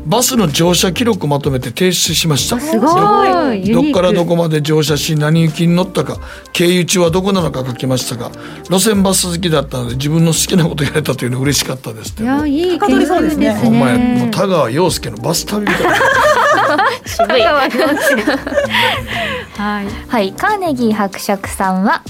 [0.07, 2.59] バスの乗車記録まとめて提出しました。
[2.59, 3.71] すごい。
[3.71, 6.17] どっからどこまで乗車し何行きに乗ったか
[6.51, 8.31] 経由地はどこなのか書きましたが
[8.69, 12.15] 路線バス好きだったので自分の好きなことやれたというの嬉しかったです。
[12.19, 13.61] いやいい経験ですね。
[13.63, 15.73] お前もう田川陽介のバス旅み
[17.05, 17.41] 渋い。
[17.41, 17.67] は
[19.83, 22.01] い、はい、カーネギー伯爵さんは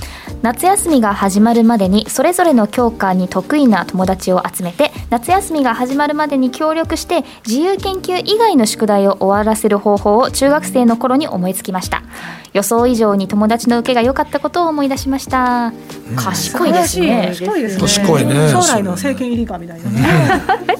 [0.42, 12.02] 夏休みが始まるまでにそれぞれの教科に得意な友達を集めて夏休みが始まるまでに協力して自由研究以外の宿題を終わらせる方法を中学生の頃に思いつきました。
[12.54, 15.72] 予想以上に友達の受けが良かったことを思い出しました、
[16.10, 17.28] うん、賢いですね。
[17.30, 17.82] 賢いですね。
[17.82, 18.52] 賢いね。
[18.52, 20.02] 将来の政権入りかみたいなね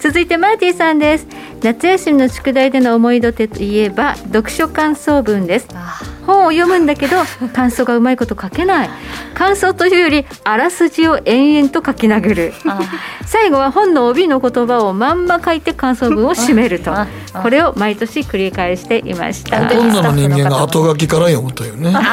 [0.00, 1.26] 続いてマーティさんです。
[1.62, 5.68] 夏休みの宿題での思い出といえば読書感想文です。
[6.26, 7.16] 本を読むんだけど
[7.52, 8.90] 感想がうまいこと書けない。
[9.34, 12.52] 感想というよりあらすじを延々と書き殴る。
[13.26, 16.92] 最後は本の帯の言葉をまんま書いて感想文を締めると。
[17.42, 19.68] これを毎年繰り返していました。
[19.68, 21.92] ほとんどの人間が後書きから読むというね。
[21.92, 22.08] そうで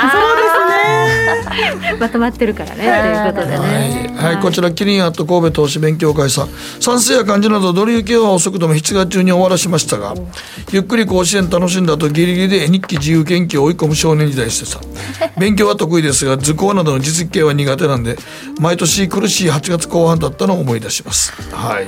[1.44, 1.98] すね。
[2.00, 4.14] まとまってるからねということでね。
[4.16, 6.50] はい、はい、こちらキリンアット神戸投資勉強会さん。
[6.80, 10.14] 算数や漢字などドル行きは遅くとも7月中に終わらしましたが
[10.72, 14.82] ゆっくり甲子園楽しんだ後ギリギリで日記自由研究を追い込む少年時代してさ。
[15.38, 18.18] 勉強は得意ですが図工などの実技系は苦手なんで
[18.60, 21.32] 毎年苦しい8月後半だったのを思い出します。
[21.54, 21.88] はい。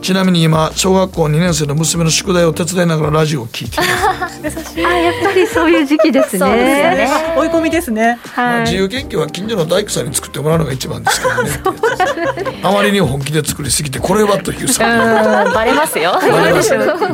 [0.00, 4.80] ちなみに今小学校2年生の娘の宿題を手伝いながらラジオを聞いています。
[4.86, 6.46] あやっぱりそういう時期ですね。
[6.48, 7.10] ね。
[7.36, 8.46] 追い込みですね、はい。
[8.46, 11.50] まあ、自由研究は近所の大工さんに作ってもらうのが一番ですからね。
[12.62, 14.84] あまりに本気で作りすぎてこれはというさ。
[15.54, 16.18] バレますよ。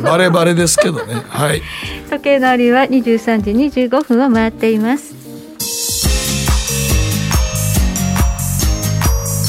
[0.01, 1.21] バレバレですけどね。
[1.27, 1.61] はい
[2.07, 3.51] 時計のありは23時
[3.87, 5.15] 25分を回っています。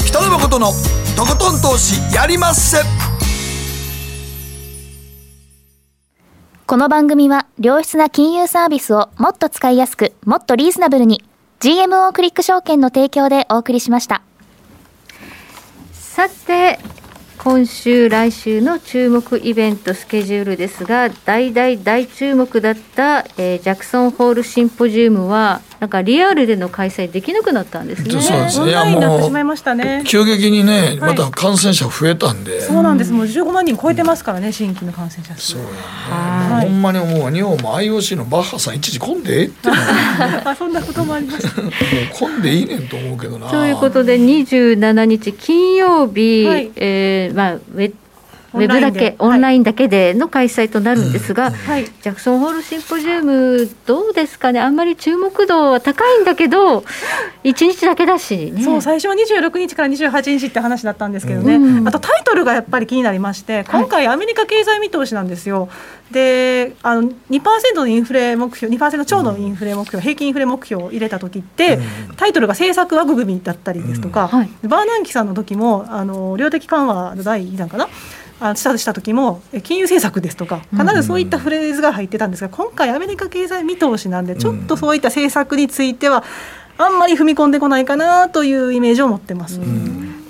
[0.05, 0.67] 北野誠の
[1.15, 2.77] とことん投資やりまっせ。
[6.67, 11.23] この番組は良質な金融サービスをもっと使いやすくもっとリーズナブルに
[11.59, 14.21] GMO クリック証券の提供でお送りしました。
[15.93, 16.77] さて
[17.41, 28.11] 今週来週の注目イベントスケジュールですが大大大注目だった、えー、ジャクソンホールシンポジウムはなんかリアルでの開催できなくなったんですね。
[28.11, 28.73] そうですね。
[29.75, 32.51] ね急激にね、また感染者増えたんで。
[32.51, 33.13] はい、そうなんです。
[33.13, 35.53] もう15万人超えてますからね、新規の感染者数。
[35.53, 35.73] そうやね。
[36.53, 39.69] はい、ほんまにもう日本も IOC のバッハさん一時混んでえって
[40.43, 41.45] あ、そんなこともあります。
[41.61, 41.71] もう
[42.13, 43.47] 混んでいいねんと思うけどな。
[43.47, 47.93] ということで27日金曜日、はい、えー、まあウェ
[48.53, 56.79] ウェブだけ、オンラインだけでの開催となるんですが、はい、ジャクソンホールシンポジウム、どうですかね、あんまり注目度は高いんだけど、
[57.43, 65.69] 1日だけだし、ね、そう、最初は26日から28日って話だったんですけどね、うん、あとタイトルがやっぱり気になりまして、今回、アメリカ経済見通しなんですよ。
[66.11, 71.77] であの2%のインフレ目標2%超のインフレ目標、うん、平均インフレ目標を入れた時って、
[72.09, 74.39] うん、タイトルが政策枠組みだったりですとか、うん。
[74.39, 77.87] はい、バーナンキさんの時もあの量的緩和の第2弾かな？
[78.39, 86.23] あスタートした時も金融政策ですとか必ずそういったフレーズが入ってたんですが今回アメリカ経済見通しなんでちょっとそういった政策については
[86.77, 89.59] あんまり踏み込んでこないかなというイメージを持ってます。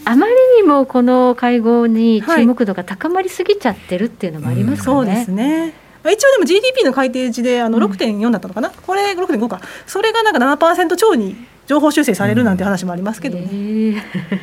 [0.05, 4.95] あまりにもこの会合に注目度が高まりすぎちゃってるっていうのもありますかね。
[4.95, 5.73] そうですね。
[6.03, 9.61] 一応でも GDP の改定値であの6.4だったのかな、うん、これ6.5か。
[9.85, 11.35] それがなんか7%超に
[11.69, 13.43] 情報修正されるなんて話もありますけどね。
[13.53, 14.01] えー、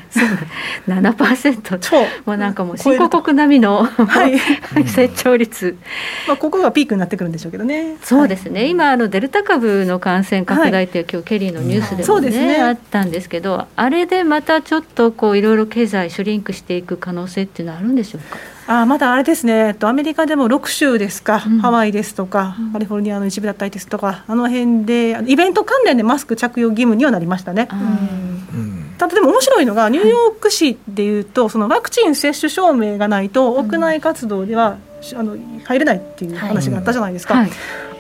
[0.09, 0.29] そう。
[0.89, 4.39] 7%超もうなんかもう新興国並みの、はい、
[4.87, 5.77] 成長率、
[6.29, 7.97] まあ、ここがピークになってくるんでしょうけどね。
[8.01, 12.63] そうですね、はい、今あのデルタ株の感染拡大っていう、今日ケリーのニュースでもね,、ね。
[12.63, 18.56] あったんですけどあれでまたちょっとこういろいろ経済シュリンクしていく可能性っていうのはあるんでしょうか？
[18.69, 27.69] あまだあれですね、えっと、アメリカでも6州ですか、うん、ハワイですとか、カリフォルニアの一部だったりですとか、あの辺で、イベント関連でマスク着用義務にはなりましたね。
[28.99, 34.79] ただでも面白いのが、ニューヨーク市でいうと、そのワクチン接種証明がないと、屋内活動では、
[35.15, 37.35] あの入れないっていう話があったじゃないですか。
[37.35, 37.51] はい、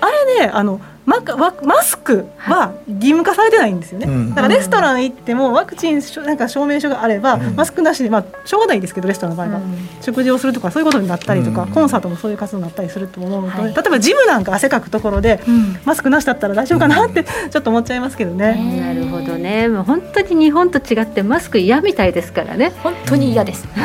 [0.00, 1.20] あれねあのマ
[1.62, 15.40] マスクは義務化されてないんですよね、うん、だからレストラン行ってもワクチンなんか証明書があれば、うん、マスクなしで、まあ、しょうがないですけどレストランの場合は、うん、食事をするとかそういうことになったりとか、コンサートもそういう活動になったりすると思うので、はい、例えばジムなんか汗かくところで、
[15.84, 18.80] マスクなしだったら大丈夫かなってちょっと思っちゃいますけどね。
[18.80, 19.68] なるほどね。
[19.68, 22.72] もう本当に日本と違ってマスク嫌みたいですからね。
[22.82, 23.68] 本当に嫌です。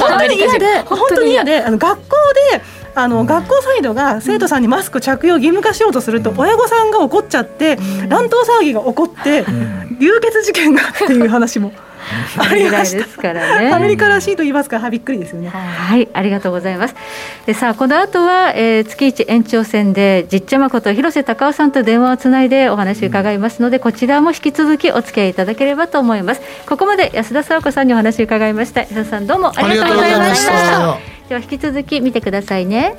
[0.00, 0.58] 本当に嫌。
[0.58, 2.16] で本当に嫌であの学校
[2.52, 2.62] で
[3.00, 7.76] あの、学校サイドが生徒さんにマスク着用義務化しようとすると、親御さんが怒っちゃって
[8.08, 8.30] 乱闘
[8.60, 9.44] 騒ぎが起こって
[10.00, 11.72] 流血事件がっていう話も。
[12.38, 13.72] ありまですからね。
[13.72, 15.48] アメリカらしいと言いますか、はびっくりですよね。
[15.48, 16.94] はい、ありがとうございます。
[17.46, 26.40] でさあ、この後は、えー、月一延長戦で、じっちゃまこと広瀬隆夫さんと電話をつないでお話を伺いますので、こちらも引き続きお付き合いいただければと思います。
[26.68, 28.82] ここまで安田沙子さんにお話を伺いました。
[28.82, 30.98] 安田さん、どうもありがとうございました。
[31.28, 32.94] では引き続き見てくださいね。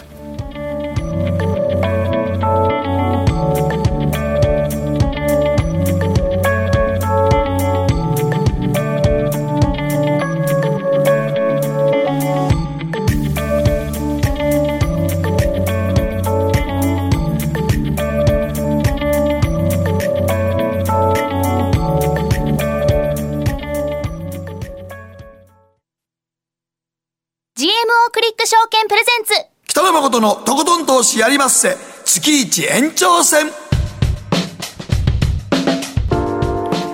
[29.92, 31.76] 誠のとことん投資やりまっせ。
[32.06, 33.48] 月一延長戦。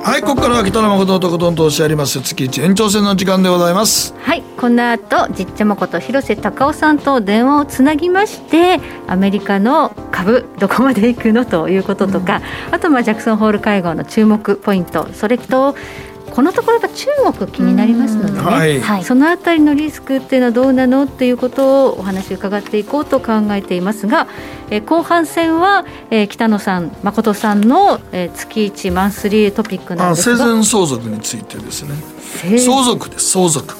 [0.03, 4.13] はいここからは北野誠のとことん投資あります月一延長戦の時間でございます。
[4.19, 15.75] はいこの後じっちゃまこと広瀬隆夫さんと電話をつなぎましてアメリカの株どこまでいくのということとか、うん、あとまあジャクソンホール会合の注目ポイントそれと
[16.36, 17.07] このところやっぱ中
[17.38, 24.27] 国気になりますのでね、はい、そのあたりのリスクっていうのはどうなのっていうことをお話伺っていこうと考えていますが、
[24.69, 30.38] え後半戦は、えー、北野さん誠さんの、えー、月一マンスリートピックなんですが。
[30.38, 31.95] 生前相続についてですね。
[32.59, 33.73] 相続です相続、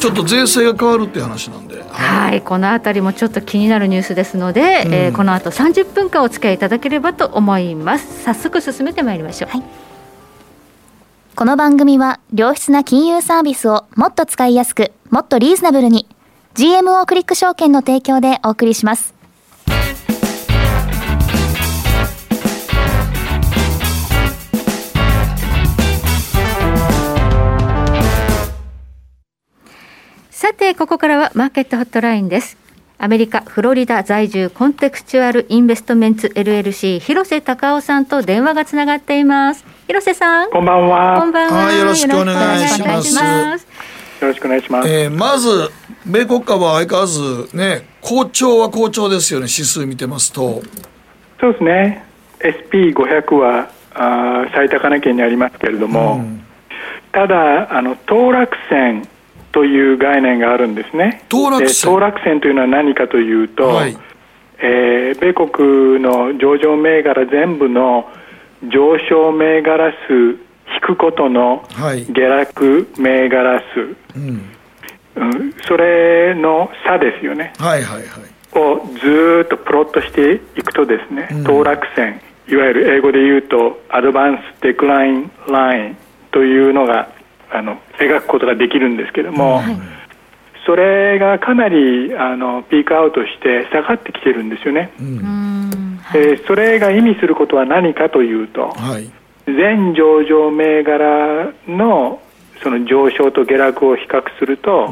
[0.00, 8.24] ちょっと税制が変わるっていう話なんで、はい、このあたりもちょっと気になるニュースですので、うん、えー、この後30分間お付き合いいただければと思います。
[8.24, 9.87] 早速進めてまいりましょう、はい
[11.38, 16.08] この番組は良質な金融サービスをもっと使いやすく、もっとリーズナブルに
[16.54, 19.14] GMO クリック証券の提供でお送りします。
[30.30, 32.56] さて、ここからはマーケットホットラインです。
[32.98, 40.50] アメリカ・フロリダ在住コンテクチュアル・インベストメンツ LLC 広瀬隆夫さんと電話がつながっています広瀬さん。
[40.50, 41.18] こんばんは。
[41.18, 41.72] こんばんは。
[41.72, 43.66] よろしくお願いします。
[44.20, 45.70] よろしくお願いします、えー、まず
[46.04, 50.60] 米国株は相変わらずね好調は好調ですよね指数見てますと。
[51.40, 52.04] そうですね。
[52.40, 56.42] SP500 はあ最高値圏にありますけれども、うん、
[57.12, 59.08] ただあの当落線
[59.52, 61.24] という概念があるんですね。
[61.30, 61.90] 当落線。
[61.90, 63.96] 当落線というのは何かというと、はい、
[64.58, 68.12] えー、米国の上場銘柄全部の
[68.64, 70.38] 上昇銘柄数
[70.74, 71.66] 引くことの
[72.10, 74.48] 下落銘柄数、はい
[75.16, 77.52] うん、それの差ですよね。
[77.58, 78.06] はいはいはい。
[78.52, 85.96] をずっとプロットしていくとですね、うん、当落線いわゆる英語で言うとアドバンスデクラインライン
[86.32, 87.10] というのが
[87.50, 89.76] あの描くことができるんですけども、はい、
[90.68, 99.10] それがかなりあのピークアウトして下がってきてるんですよね、うん、えー、それが意味することは何かというと、はい、
[99.46, 102.20] 全上場銘柄の
[102.62, 104.90] その上昇と下落を比較すると、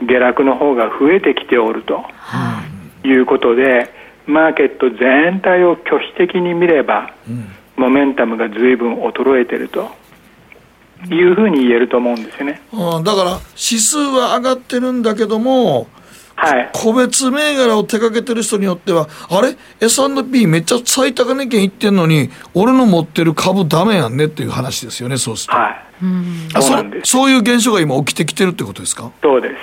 [0.00, 2.64] うん、下落の方が増えてきておると、は
[3.04, 3.92] い、いうことで
[4.26, 7.46] マーケット全体を拒否的に見れば、うん、
[7.76, 9.99] モメンタムが随分衰えてると。
[11.08, 12.62] いうふうに言えると思うんですよね。
[12.72, 15.88] うん、だから指数は上がってるんだけども、
[16.36, 25.58] はい、個別銘柄を手掛けてる人によっては、あれ、S&P めっちゃ最高値圏いってんのに、俺の持ってる株だめやんねっていう話ですよね、そうすると。
[25.58, 25.74] はい、
[26.54, 26.74] あそ
[27.04, 29.10] そういう現象が今、起きてきてるってことですか？
[29.22, 29.54] そうです。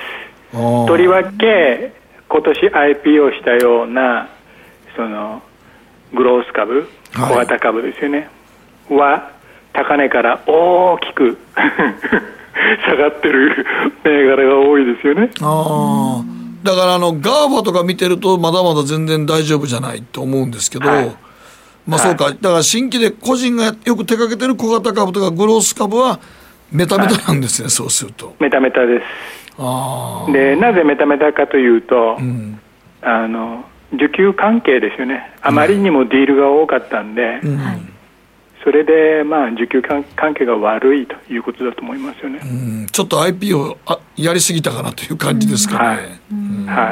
[0.51, 1.93] とりわけ、
[2.29, 4.29] 今年 IPO したような、
[4.95, 5.41] その
[6.13, 8.29] グロース株、小型株ですよね、
[8.87, 9.31] はい、は
[9.77, 13.63] 高値から大きく 下がってる
[14.03, 15.29] 銘柄が多いですよね。
[15.39, 16.23] あ
[16.63, 21.11] だからあの GAFA とか見てるとまだまだ全然大丈夫じゃないと思うんですけど、はい、
[21.85, 26.19] まあそうか、はい、だから新規で個人がよく手掛けてる小型株とかグロース株は
[26.71, 28.35] メタメタなんですね、はい、そうすると。
[28.39, 29.03] メタメタです。
[29.59, 32.59] あでなぜメタメタかというと、うん、
[33.03, 33.63] あの
[33.93, 35.35] 需給関係ですよね。
[35.43, 37.96] あまりにもディールが多かったんで、うん、
[38.63, 40.03] それで、まあ、需給関
[40.33, 42.41] 係が悪いということだと思いますよね。
[42.91, 46.19] ちょっと IP をあやりすぎたかなという感じですかね。
[46.65, 46.91] は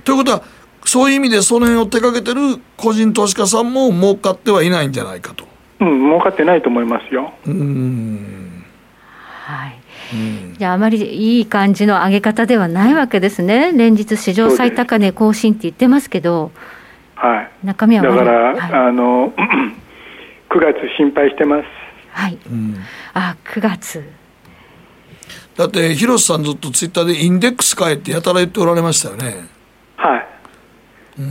[0.00, 0.42] い、ということは、
[0.84, 5.44] そういう意味でその辺を手掛けてる個人投資家さんも儲かってはいないんじゃないかと。
[5.80, 7.32] うん、儲かってないと思いますよ。
[7.46, 8.64] うん。
[9.44, 9.76] はい、
[10.14, 10.98] うん、じゃあ、あまり
[11.38, 16.50] いい感じの上げ方ではないわけですね、連日、史上最高値更新って言ってますけど、
[17.16, 19.32] はい、中身はだから、はい、あの
[20.50, 21.64] 9月心配してます。
[22.10, 22.38] はい。
[22.50, 22.76] うん、
[23.14, 24.02] あ、9月。
[25.56, 29.46] だって広瀬さんずっとツイッターでインデックス買えってやたら言っておられましたよね。
[29.96, 30.26] はい。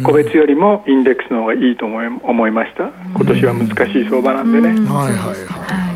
[0.03, 2.89] 個別よりもインデックスの方がいいと思い思いました。
[3.15, 4.69] 今年は難しい相場なんでね。
[4.69, 5.93] はいはいは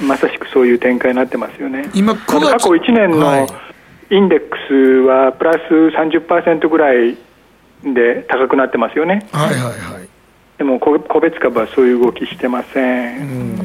[0.00, 0.04] い。
[0.04, 1.90] まさしくそういう展開になってますよね。
[1.94, 3.46] 今過去1年の
[4.10, 4.72] インデックス
[5.06, 5.58] はプラス
[5.96, 7.16] 30%ぐらい
[7.82, 9.26] で高くなってますよね。
[9.32, 10.05] はいはいはい。
[10.58, 13.20] でも個別株はそういう動きしてません。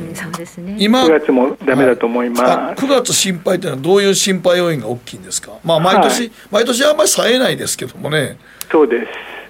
[0.09, 0.75] うん、そうですね。
[0.77, 2.41] 今9月もダメだと思います。
[2.41, 5.53] はい、9月心配というのはどういう心配要因が大きいんですか？
[5.63, 8.37] まあ毎年、はい、毎年あんまり冴えないですけどもね。
[8.69, 9.07] そうで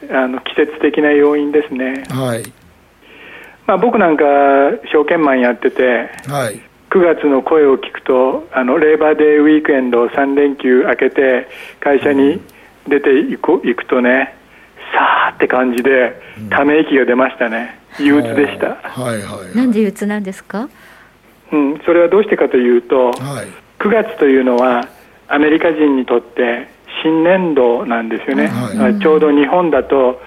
[0.07, 0.13] す。
[0.13, 2.03] あの季節的な要因ですね。
[2.09, 2.43] はい。
[3.65, 4.23] まあ僕なんか
[4.91, 6.61] 証券マンやってて、はい。
[6.91, 11.47] 9月の声を聞くとあのレーバーデーウィークエンド3連休明けて
[11.79, 12.41] 会社に
[12.87, 14.35] 出ていく,、いくとね
[14.93, 18.75] さあって感じでため息が出ましたね、憂鬱でした。
[18.75, 20.69] はいはい、なんで憂鬱なんですか？
[21.51, 23.15] うん、それはどうしてかというと、はい、
[23.79, 24.87] 9月というのは
[25.27, 26.67] アメリカ人にとって
[27.03, 30.21] 新年度なんですよね、はい、ちょうど日本だと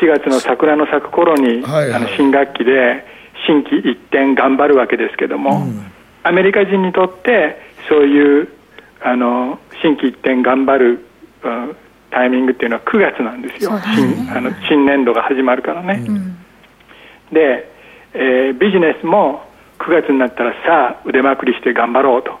[0.00, 3.04] 4月の桜の咲く頃に、はいはい、あの新学期で
[3.46, 5.92] 新規一転頑張るわけですけども、うん、
[6.22, 7.56] アメリカ人にとって
[7.88, 8.48] そういう
[9.02, 11.04] あの新規一転頑張る、
[11.42, 11.76] うん、
[12.10, 16.04] タイミングっていうのは9月なんですよ、ね、新あの新年度が始まるからね。
[16.06, 16.36] うん、
[17.32, 17.70] で、
[18.14, 19.44] えー、ビジネスも
[19.78, 22.38] 9月になったらさあ腕まくりして頑張ろうと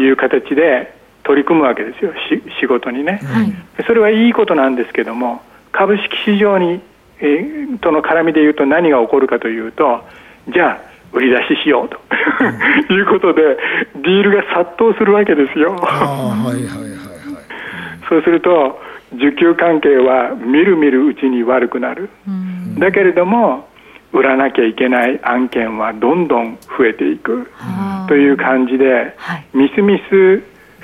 [0.00, 0.94] いう形で
[1.24, 2.12] 取り組むわけですよ。
[2.60, 5.42] 仕事にね、はい、それはいいことなんですけども
[5.72, 6.80] 株式市場に、
[7.20, 10.04] えー、との絡みでいうと何が起こるかというと
[10.48, 11.98] じゃあ売り出ししようと。
[12.92, 13.42] いうことで
[13.96, 15.74] ディールが殺到するわけですよ。
[15.76, 16.98] はいはいはいはい、
[18.08, 18.80] そうすると
[19.14, 22.10] 需給関係はみるみるうちに悪くなる。
[22.78, 23.68] だけれども
[24.12, 27.50] 売らなきゃいけない案件はどんどん増えていく。
[28.08, 30.42] という感じで、はい、みすみす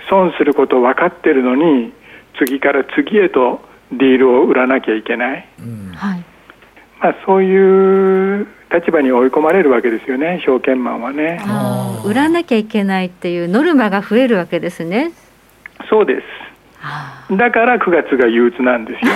[0.08, 1.92] 損すること分かってるのに
[2.38, 3.62] 次から次へと
[3.92, 5.92] ディールを売らなきゃいけない、うん。
[7.00, 11.40] まあ、そういう立場に追い込まれるわけですよね証券マンはね。
[12.04, 15.12] 売らなきゃいけないっていうノルマが増えるわけですね。
[15.88, 16.22] そうです
[17.30, 19.12] だから9月が憂鬱なんですよ。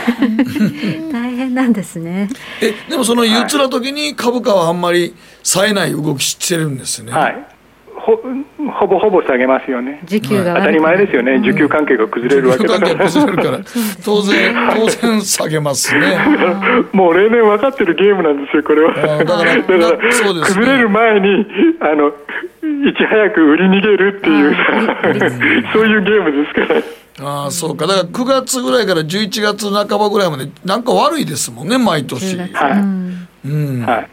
[1.12, 2.28] 大変なんですね。
[2.62, 7.12] えでもその憂鬱な時に株価はあんまり冴えない動きしてるんですね。
[7.12, 7.57] はい
[8.08, 8.16] ほ
[8.72, 10.00] ほぼほぼ下げますよね。
[10.04, 13.04] 時給が当たり前ですよね、需給関係が崩れるわけだから。
[13.04, 13.60] 崩れるから。
[14.02, 16.16] 当然 当然下げますね。
[16.92, 18.94] もう例年分かってるゲームなんですよこれは。
[18.94, 21.46] だからだから崩れる前に
[21.80, 24.56] あのいち早く売り逃げるっていう
[25.74, 26.74] そういうゲームですか
[27.20, 27.30] ら。
[27.30, 27.86] ああそうか。
[27.86, 32.38] だから9月ぐらいから11月半ばぐらいまでなんか悪いですもんね毎年。
[32.38, 34.08] はい、うん、はい、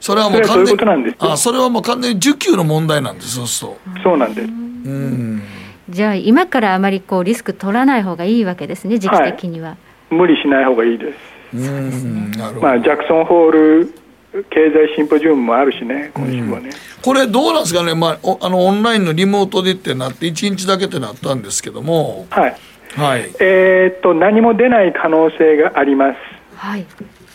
[0.00, 4.02] それはもう完全にあそれはもう完全に需給の問題なんですそうすると。
[4.02, 4.48] そうなんです。
[4.48, 5.42] うん。
[5.88, 9.76] じゃあ今からあまりこうリスク取らない方がいいわけですね時期的には、は
[10.12, 11.18] い、無理しない方がいいです。
[11.50, 12.30] そうですね
[12.60, 13.94] まあジャクソンホール
[14.50, 16.72] 経済シンポジウムもあるしね、今週はね、うん、
[17.02, 22.56] これ、どうなんですかね、まあ、あのオンラインのリモートでってなって、1日だけってなったんですけども、はい。
[22.94, 23.34] はい。
[23.40, 26.18] えー、っと何も出ない可能性があります。
[26.56, 26.86] はい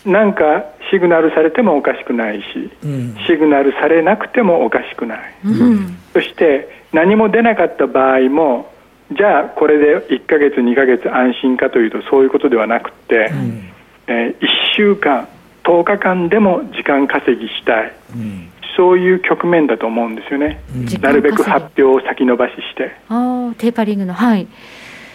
[0.04, 8.70] なんかシグナルされてもおかしくないし、うん、シグナルされなくてもおかしくない、うん、そして何も出なかった場合も
[9.16, 13.72] じゃあこれで1か月2か月安心かというとそういうことではなくて、うん、
[14.06, 14.46] えー、1
[14.76, 15.28] 週間
[15.64, 22.94] 10日間でも時間稼ぎしたい、うん、そういう局面だと思うんですよね、うん、なるべく発表を先延ばしして。
[23.08, 24.12] あテーパリングの。
[24.12, 24.46] はい。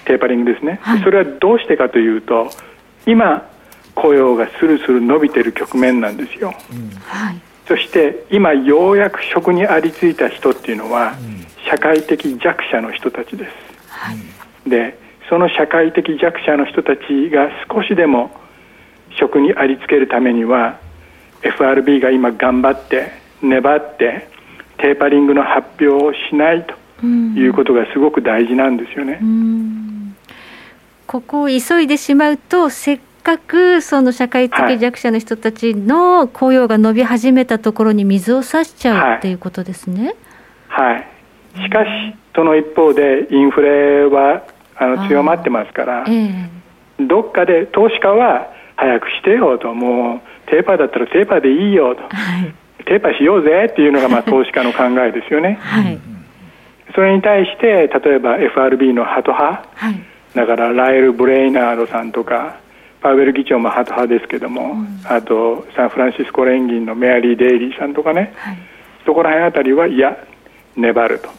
[0.09, 2.49] テーパリングですね、はい、それはどうしてかというと
[3.05, 3.47] 今
[4.00, 11.14] 雇用がスルスル伸びてる局面なんですよ、うん、はい、そして今ようやく職にありついた人っていうのは、
[11.70, 13.52] 社会的弱者の人たちです、
[13.89, 14.97] はい、で
[15.30, 18.32] その社会的弱者の人たちが少しでも
[19.20, 20.80] 職にありつけるためには
[21.41, 24.28] FRB が今頑張って粘って
[24.78, 29.20] テーパリングの発表をしないということがすごく大事なんですよね。
[31.06, 40.15] ここを急いでしまうとせっかくその社会的弱者の人たちの雇用が伸び始めたところに水を差しちゃうっていうことですね。
[40.67, 41.88] はい、はい、しかし
[42.36, 44.43] その一方でインフレは
[44.76, 50.30] あの強まってますから、えー、どっかで投資家は早くしてよともう。
[50.49, 52.07] テーパーだったらテーパーでいいよと、は
[52.41, 52.53] い、
[52.86, 55.59] テーパーしようぜっていうのがまあ投資家の考えですよね。
[55.61, 55.99] はい、
[56.95, 59.95] それに対して例えば FRB のハト派、はい、
[60.34, 62.57] だからライル・ブレイナードさんとか
[63.02, 68.58] パウエル議長もハト派ですけども、うん、あとサンフランシスコ連銀のメアリー・デイリーさんとかね、はい、
[69.06, 70.18] そこら辺あたりはいや
[70.76, 71.30] 粘ると。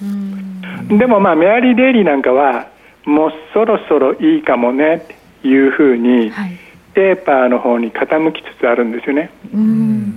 [0.97, 2.69] でもまあメアリー・デイリーなんかは
[3.05, 5.01] もうそろそろいいかもねっ
[5.43, 6.59] ていうふうに、はい。
[6.95, 9.31] テーパーの方に傾きつつあるんですよね。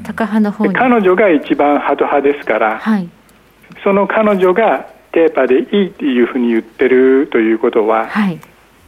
[0.03, 3.07] 高派の方彼女が一番ハト派ですから、はい、
[3.83, 8.39] その彼女がテーパーでいいっていうふうに言ってるということは、はい、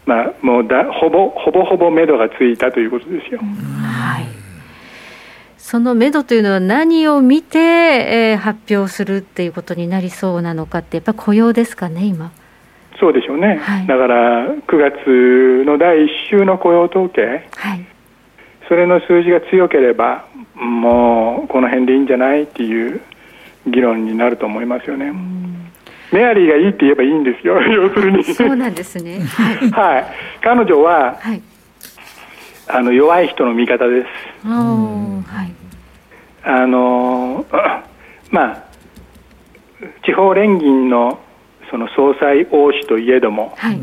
[0.05, 3.39] まあ、もうだほぼほぼほぼ目処がついたということですよ。
[3.39, 4.25] はい、
[5.57, 12.31] その目処というのは何を見て、えー、発表するっていうことになりそうなのかってやっぱ雇用ですかね今。
[12.99, 17.85] そうでしょうね、はい、だから9月の第1週の雇用統計、はい、
[18.69, 20.25] それの数字が強ければ
[20.55, 23.01] もうこの辺でいいんじゃないっていう
[23.67, 25.11] 議論になると思いますよね。
[26.11, 28.23] メアリーがいいって言えばいいんですよ、 要するに。
[28.23, 29.19] そうなんですね。
[29.73, 30.05] はい。
[30.41, 31.41] 彼女は、はい、
[32.67, 34.07] あの弱い人の味方です。
[34.47, 35.51] はい。
[36.43, 37.45] あの
[38.29, 38.63] まあ
[40.03, 41.19] 地方連銀の
[41.69, 43.79] その総裁王子といえども、はい、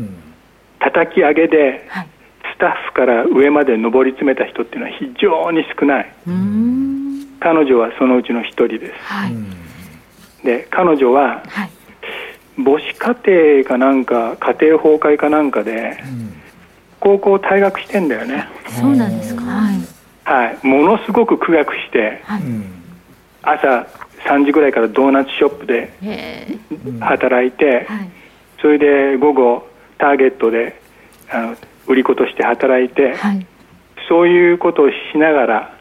[0.79, 1.85] 叩き上げで、
[2.55, 6.13] スタッフから上まで上り詰めた人っていうのは非常に少ない
[7.39, 9.33] 彼女はそのうちの一人です、はい、
[10.45, 11.69] で彼女は、はい、
[12.57, 13.15] 母子家
[13.55, 16.33] 庭かなんか家庭崩壊かなんかで、うん、
[16.99, 18.47] 高校退学してんだよね。
[18.67, 19.43] そうなんですか。
[19.43, 19.79] はい、
[20.23, 22.41] はい、ものすごく苦学して、はい、
[23.41, 23.87] 朝
[24.25, 25.91] 3時ぐらいからドーナツショップで
[26.99, 28.09] 働いて、はい、
[28.61, 29.67] それで午後
[29.97, 30.79] ターゲットで
[31.29, 31.57] あの
[31.87, 33.45] 売り子として働いて、はい、
[34.07, 35.77] そういうことをしながら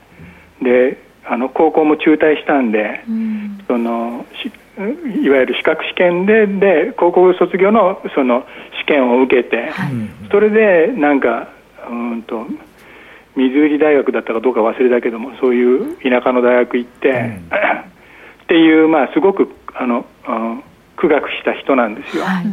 [0.61, 4.27] であの高校も中退したんで、うん、その
[4.79, 8.47] いわゆる資格試験でで高校卒業のその
[8.81, 9.93] 試験を受けて、はい、
[10.31, 11.49] それでなんか
[11.91, 12.47] うんと
[13.37, 17.37] ミズーリ大学だったかどうか忘れたけどもそういう田舎の大学行って、うん、
[18.45, 20.07] っていう、まあ、すごくあの
[20.97, 22.45] 苦学した人なんですよ、はい、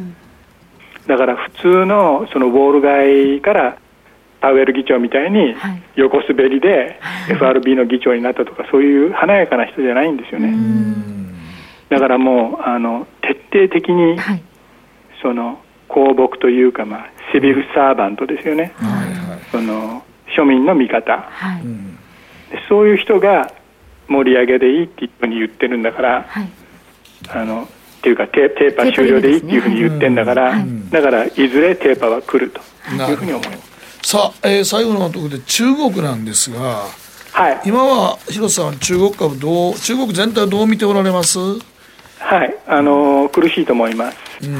[1.07, 3.77] だから普通のそのウォール街から
[4.41, 5.55] パウエル議長みたいに
[5.95, 11.18] 横滑りで FRB の議長になったとかそういう華やかな人じゃないんですよね。
[11.89, 14.17] だからもうあの徹底的に、
[15.21, 18.73] その公僕というか、まあ、シビルサーバントですよね、
[19.51, 20.03] その
[20.35, 21.63] 庶民の味方、はい、
[22.67, 23.51] そういう人が
[24.07, 26.49] 盛り上げでいいっていうふうに言ってるんだから、はい、
[27.29, 30.55] あのっていうかテーパー終了でいいっていうふうに言ってんだから、
[30.91, 32.61] だからいずれテーパーは来ると。
[32.91, 33.53] いうふうに思いま
[34.01, 34.09] す。
[34.09, 36.85] さあ、えー、最後のところで中国なんですが、
[37.33, 41.37] はい、今は広瀬さん中国株どう中国全体をどう見ておられます？
[42.29, 42.55] はい。
[42.67, 44.55] あのー、苦しいと思います、うん、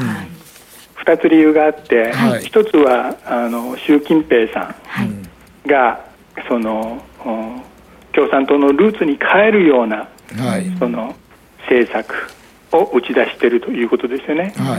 [1.06, 6.04] 2つ理由があって、はい、1つはあの習近平さんが、
[6.48, 7.00] その
[8.12, 11.14] 共産党のルーツに変えるような、はい、その
[11.60, 12.12] 政策
[12.72, 14.52] を打ち出しているということですよね。
[14.56, 14.78] は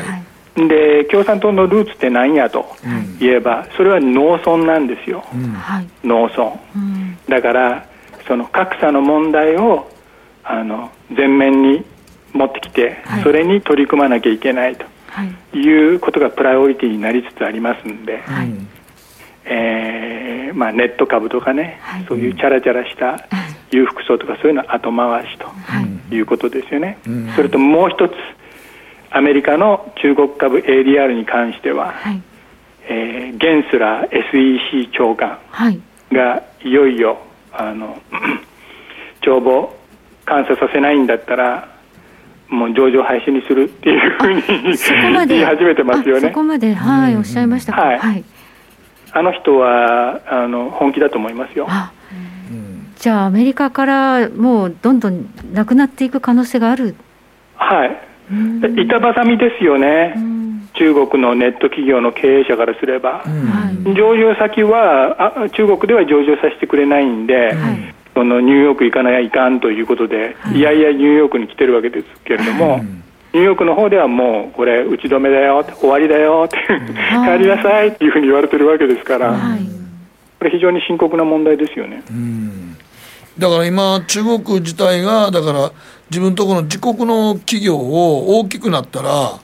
[0.58, 0.68] い。
[0.68, 2.76] で共産党のルーツって何やと
[3.22, 5.56] 言えば、それは農村なんですよ、うん、
[6.04, 7.88] 農村、うん、だから
[8.28, 9.90] その格差の問題を
[10.44, 11.86] あの前面に
[12.34, 14.86] 持ってきて、はい、それに取り組まなきゃいけないと
[15.58, 15.96] い。
[15.96, 18.52] うことがプライオリティになりつつありますんで、はい、
[19.46, 23.28] えー、まあ、ネット株とかね、はい、そういうチャラチャラした
[23.72, 26.20] 裕福層とかそういうの後回しとい。
[26.20, 26.98] うことですよね、
[27.36, 28.14] それともう一つ
[29.12, 32.22] アメリカの中国株 ADR に関しては、はい、
[32.88, 35.40] えー、ゲンスラー SEC 長官
[36.12, 37.18] がいよいよ
[37.52, 38.02] あの
[39.22, 39.76] 帳簿
[40.26, 41.68] 監査させないんだったら
[42.52, 44.42] もう上場廃止にするっていうふうに
[45.28, 46.28] 言い始めてますよね。
[46.28, 48.24] そこまで、はい、おっしゃいましたはい、はい、
[49.14, 51.68] あの人はあの本気だと思いますよ。
[52.98, 56.96] じゃあアメリカからもうどんどんなくなっていく可能性がある。
[57.56, 58.12] はい。
[58.32, 60.16] 板挟みですよね、
[60.76, 63.24] 中国のネット企業の経営者からすれば、
[63.86, 67.56] 上場先はあ中国では上場させてくれないんで、
[68.22, 72.78] そのニューヨーク行かないかんということで、いやいやニューヨークに来てるわけですけれども、
[73.34, 79.36] ニューヨークの方ではもうこれ打ち止めだよ終わりだよって帰りなさいっていうふうに言われてるわけですから、
[80.38, 82.04] これ非常に深刻な問題ですよね。
[83.40, 85.72] だから今中国自体がだから
[86.12, 89.40] 自分とこの自国の企業を大きくなったら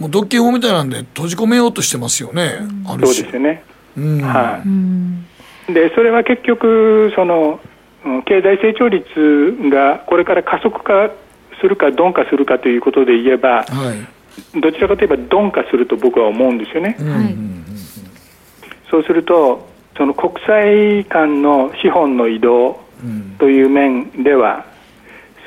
[0.00, 3.62] もう独禁法みたいなんで閉じ込めようとしてますよね、うん、そうですよね、
[3.96, 4.62] うん、は
[5.70, 7.60] い、でそれは結局その
[8.24, 9.04] 経済成長率
[9.70, 11.10] がこれから加速化
[11.60, 13.94] するか鈍化するかということで言えば、は
[14.54, 17.34] い、どちらかといえば鈍化すると僕は思うんですよね、はい、
[18.90, 22.80] そうするとその国際間の資本の移動
[23.38, 24.64] という面では、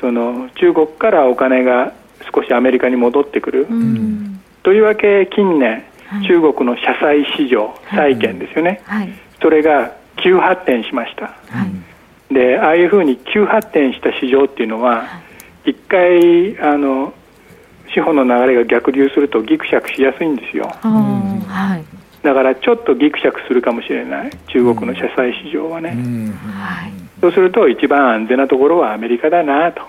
[0.00, 1.92] その中国からお金が
[2.34, 9.92] 少しアメリカに戻ってくる、うん、とりわけ近年、はい、中国の社債市場、債券ですよね、はい、それが
[10.22, 11.70] 急発展しました、はい、
[12.30, 15.04] でああいうふうに急発展した市場っていうのは、
[15.64, 17.12] 一回あの
[17.92, 24.30] 資本の流れが逆流するとぎくしゃくしやすいんですよ、はい、だからちょっとぎくしゃくするかもしれない。
[24.46, 26.92] 中国の社債市場はね、はい。
[27.20, 29.82] そうすると一番安全なところはアメリカだなと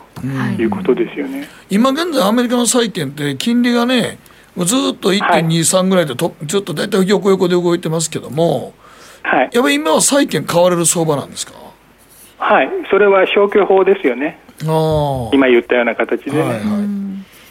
[0.60, 0.66] い。
[0.66, 4.18] うことですよね、今現在アメリカの債券って金利がね
[4.58, 8.74] ずっと1.23ぐらいでと、ずっと大体横横で動いてますけども、
[9.24, 11.54] はい、やっぱり今は債券買われる相場なんですか？
[12.42, 12.70] はい。
[12.90, 14.40] それは消去法ですよね。
[15.32, 16.60] 今言ったような形でね、はいはい、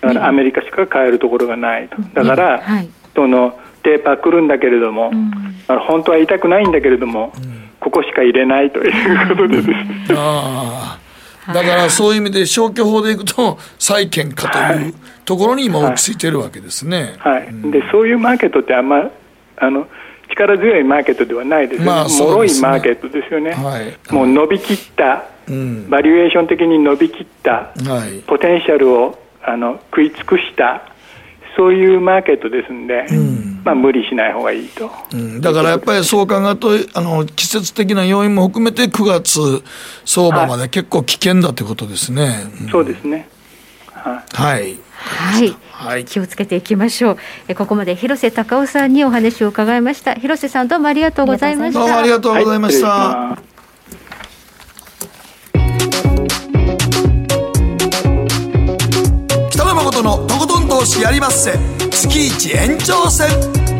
[0.01, 1.97] だからアメリカしか買えるところがないと。
[2.15, 7.61] だから、はい、そのテーパー来るんだけれども、うん、本当は痛くないんだけれども、うん。
[7.81, 9.69] ここしか入れないということでです、
[10.09, 14.95] だからそういう意味で消去法でいくと債券かという
[15.25, 17.15] ところに今落ち着いてるわけですね。
[17.19, 19.11] はい、はい、でそういうマーケットってあんま
[19.57, 19.89] あの
[20.31, 30.82] 力強いマーケットではないですよね、まあ、脆、ね、いマーケットですよね、はい、もう伸びきった、うん、バリエーション的に伸びきった、はい、ポテンシャルをあの食い尽くした
[31.57, 39.40] そういうマーケットですんで、うん、まあ、無理しない方がいいと、うん、だからやっぱりそう考えるとあの季節的な要因も含めて9月
[40.05, 43.28] 相場まで結構危険だということですね、うん、そうですね
[44.01, 47.17] はい、はい、はい、気をつけていきましょう。
[47.49, 50.15] えここまで広瀬隆夫さんにお話を伺いました。
[50.15, 51.81] 広瀬さんどうもありがとうございました。
[51.81, 53.51] どうもありがとうございました、はい
[59.51, 61.53] 北野誠のとことん投資やりまっせ。
[61.91, 63.29] 月一延長戦「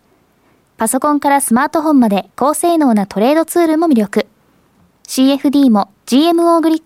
[0.81, 4.25] パソコンからスマートフォンまで高性能なトレードツールも魅力。
[5.03, 6.83] CFD も GMO グリ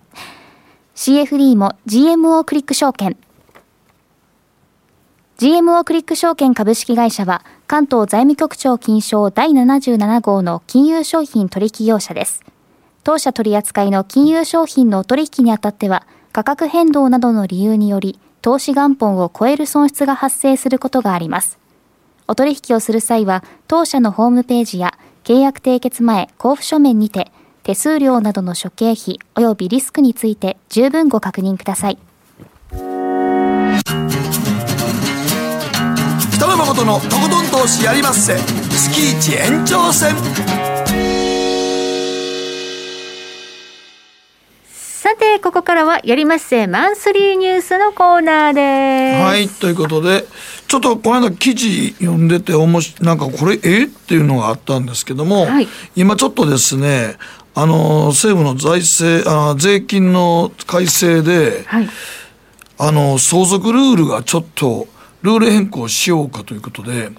[0.96, 3.16] CFD も GMO クリック証券。
[5.38, 12.44] GMO クリック証券株式会社は関東財務局長金賞第77号の金融商品取引業者です。
[13.06, 21.60] 当社取扱いの金融商品の取引にあたっては、価格変動などの理由により、投資元本を超える損失が発生することがあります。
[22.28, 27.32] お取引をする際は、当社のホームページや契約締結前交付書面にて、
[27.64, 31.98] 手数料などの諸経費及びリスクについて十分ご確認ください。
[36.32, 38.36] 北野誠のとことん投資やりまっせ
[38.70, 40.14] 月一延長戦
[45.06, 49.24] さてここからはやりまっせマンスリーニュースのコーナーです。
[49.24, 50.26] はいということで
[50.68, 57.18] ちょっとこの間記事読んでておもしなんかこれえっていうのがあったんですけども、はい、今ちょっとですね
[57.54, 61.90] あの政府の財政あ税金の改正で、はい、
[62.80, 64.88] あの相続ルールがちょっと
[65.26, 67.10] ルール変更しようかということで、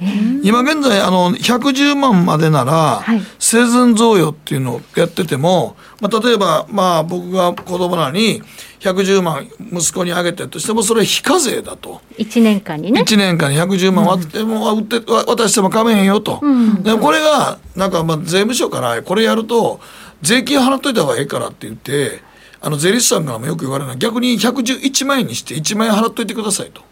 [0.42, 3.04] 今現在あの110万までなら、
[3.38, 8.42] 生前贈与っていうのをやってても、まあ、例えばまあ僕が子供らに
[8.80, 12.00] 110万息子にあげてとしてもそれ非課税だと。
[12.18, 13.02] 1年間にね。
[13.02, 19.80] 1年間に110万割っても、うん、って渡しても構えへんよと、うん、でもこれがなんかまあ税務署からこれやると
[20.22, 22.20] 税金払っといた方がええからって言って
[22.60, 26.82] あの税理士さんからもよく言われるのは逆に111万円にして1万円払っといてくださいと。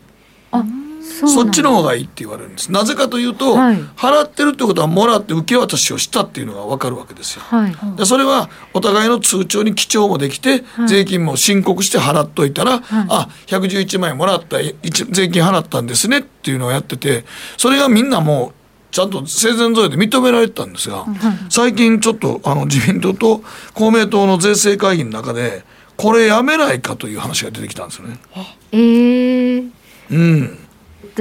[0.53, 0.65] あ
[1.15, 2.73] そっちの方がいいって言われるんです。
[2.73, 17.25] なぜかというと、はい、払ってるってことはもらって受け渡しをしたっていうのが分かるわけですよ、はい、でそれはお互いの通帳に記帳もできて、はい、税金も申告して払っといたら、はい、あ111万円もらった税金払ったんですねっていうのをやってて
[17.57, 18.53] それがみんなもう
[18.91, 21.05] ちゃんと生前贈与で認められてたんですが、
[21.51, 23.43] 最近ちょっとあの自民党と
[23.75, 25.65] 公明党の税制会議の中で
[25.97, 28.21] これやめないかという話が出てきたんですよね。
[28.71, 29.71] えー、
[30.11, 30.64] うん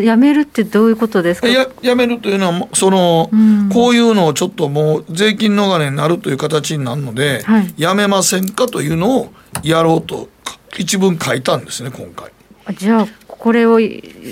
[0.02, 1.48] やめるってどういうことですか？
[1.48, 9.34] ややめるというのはその、うん、こういうのをちょっともう税金逃れになるという形になるので、はい、やめませんかというのを
[9.64, 10.30] やろうと
[10.78, 12.32] 一文書いたんですね今回。
[12.76, 13.78] じゃあこれを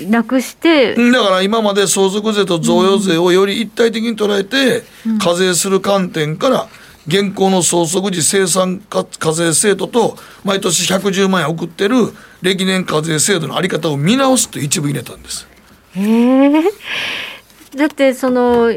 [0.08, 4.84] なくしてだから今まで相続税と贈与税をより一体的に捉えて
[5.22, 6.66] 課税する観点から
[7.06, 11.96] 現行の相続時生産課税制度と毎年110万円送ってる
[12.40, 15.46] 歴年課税制度の在り方を見直すと一部入れたんです。
[15.96, 16.62] え
[17.76, 18.72] だってその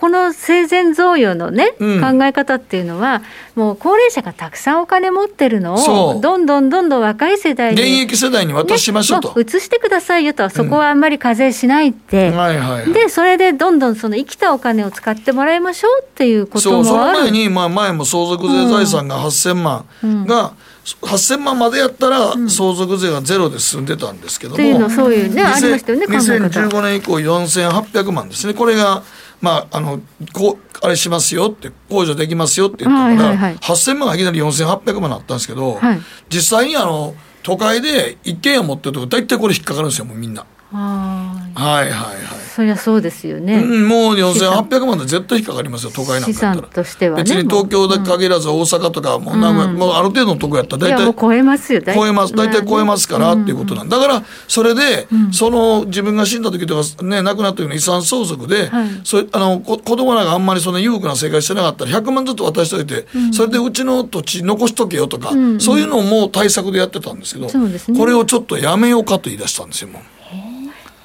[0.00, 3.20] この生前贈与のね、うん、考え方っていうのは
[3.54, 10.48] もう高齢者がたくさんお金持ってるのをどんどんどんどん若い世代に現役世代に渡しましょうと、ね、移してくださいよと。
[10.48, 16.96] そこはあんまり課税しないって、うんはいはい、でそれでどんどんその生きたお金を使ってもらいましょうっていうこともそう。
[16.96, 19.84] その前に、まあ、前も相続税財産が8000万
[20.26, 20.50] が、うん
[20.84, 28.54] 8000万までやったら相続税がゼロで済んでたんですけども、うん、そういうねありましたよね2015年以降4800万ですね。
[28.54, 29.02] これが
[29.40, 30.00] まああの
[30.32, 36.00] こうあれしますよって控除できますよって言ったから、はいはいはい、8000万がいきなり4800万あったんですけど、はい、
[36.30, 41.60] 実際にあの都会で一軒家持ってると大体これ引っかかるんですよもうみんなはい。
[41.60, 53.98] はいはいそりゃそうですよね、うん、もう4800万で絶対引っかかりますよ都会なんか資産としては、ね、別に東京だけ限らず大阪とかもう名古屋、うん、もうある程度のとこやったら大体超えますよ超えます大体超えますからっていうことなんだ。
[54.00, 70.19] からそれで、その自分が死んだ時とかね亡くなったような遺産相続で、はい、そあの子供らがあんまりそんな裕福な生活してなかったら100万ずつ渡しといて、それでうちの土地残しとけよとか、そういうのも対策でやってたんですけど、ね、これをちょっとやめようかと言い出したんですよもう。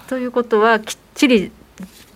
[0.08, 1.52] ということはきっちり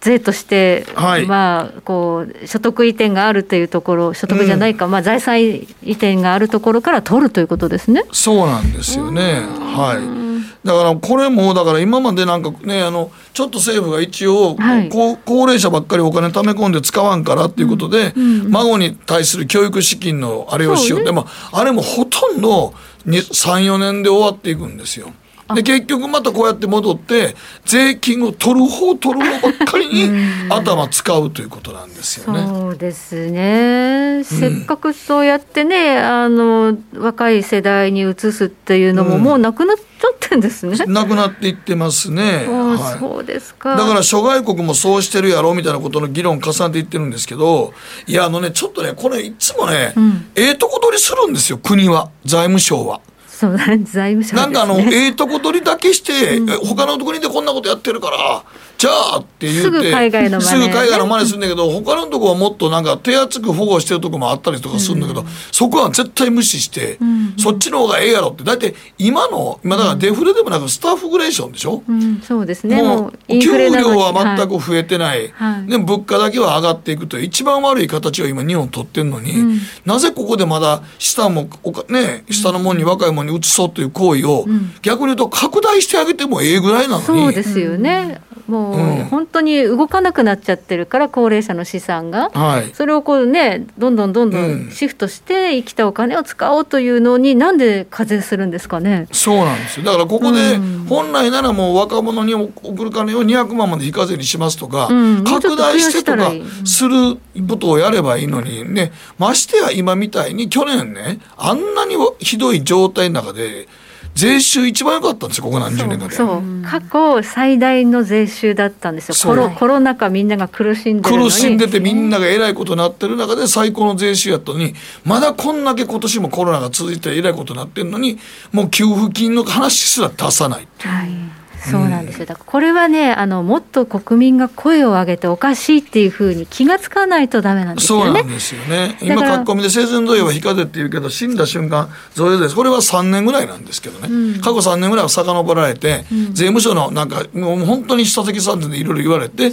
[0.01, 8.03] 税として、はい、まあ、こう所得移転があるというところ、所得じゃないか、うん、まあ、財産移転があるところから取るということですね。
[8.11, 9.41] そうなんですよね。
[9.59, 10.19] はい。
[10.65, 21.01] だからこれもだから今までなんかねあのちょっと政府が一応、はい、高齢者ばっかりお金貯め込んで使わんからっていうことで、うんうん、孫に対する教育資金のあれをしよう。
[21.01, 22.73] って、ね、まあ、あれもほとんど
[23.05, 25.13] 34年で終わっていくんですよ。
[25.55, 27.35] で結局またこうやって戻って
[27.65, 30.09] 税金を取る方取る方ばっかりに
[30.49, 32.45] 頭使うということなんですよね。
[32.47, 40.77] そうですね、せっかくそうやってねあの若い世代に移すっていうのももうなくなっちゃってんですね。
[40.85, 42.45] なくなっていってますね。
[42.47, 43.75] はい、そうですか。
[43.75, 47.73] だから諸外国もそうしてるやろうみたいなことの議論重ねていってるんですけど
[48.07, 53.01] いやあのねちょっとねこれいつもね、うん、ええとこ取りするんですよ国は財務省は。
[53.39, 53.57] そう
[53.87, 58.43] 財務省、ね、なんかあのええとこ取りだけして、うん、他の国でこんなことやってるから
[58.77, 68.45] じゃあって言ってすぐ海外の真似、すぐ海外の真似するんだけど他のとこはもっとなんか手厚く保護してるとこもあったりとかするんだけど、うん、そこは絶対無視して、うん、そっちの方がええやろって。
[68.45, 72.81] 大体今の今だからデフレでもなくスタッフグレーションでしょ、うん、そうですね。
[72.81, 81.49] もう給料は全く増えてない、はい、でも物価だけは上がっていくという一番悪い形を今日本取ってるのに、なぜここでまだ下も
[81.89, 84.45] ね下のもんに若いもんに移そうという行為を、
[84.81, 87.05] 逆に言うと拡大してあげてもええぐらいなのに。
[87.05, 99.07] そうですよね、もう本当に動かなくなっちゃってるから高齢者の資産が、はい、それをこうねどんどんどんどんシフトして生きたお金を使おうというのになんで課税するんですかね。
[99.11, 99.85] そうなんですよ。
[99.85, 100.57] だからここで
[100.89, 106.31] 本来ならもう若者に送る金を200万まで非課税にしますとか、うん、拡大してとか
[106.65, 108.91] することをやればいいのにね。
[109.19, 113.67] ましてや今みたいに去年ねあんなにひどい状態の中で
[114.15, 116.15] 税収一番良かったんですよここ何十年かで。
[116.15, 119.15] そう過去最大の税収だったんですよ。
[119.15, 124.73] コロコロナ禍みんなが苦しんで苦しんでてみんながえらいことになってる中で最高の税収やったのに
[125.05, 128.19] まだこんだけ今年もコロナが続いてえらいことになってるのに
[128.51, 130.67] もう給付金の話すら出さない。
[130.79, 132.25] はいそうなんですよ。
[132.25, 138.05] だからこれはねあのもっと国民が声を上げておかしいっていうふうに気が付かないとダメなんですよね。
[138.05, 138.97] そうなんですよね。
[139.01, 142.55] 今書き込みで生前贈与は非課税っていうけど死んだ瞬間贈与です。
[142.55, 149.51] これは3年ぐらいなんですけどね、うん、過去3年ぐらいは遡られて、うん、税務署のなんかもう本当に下関三点でいろいろ言われて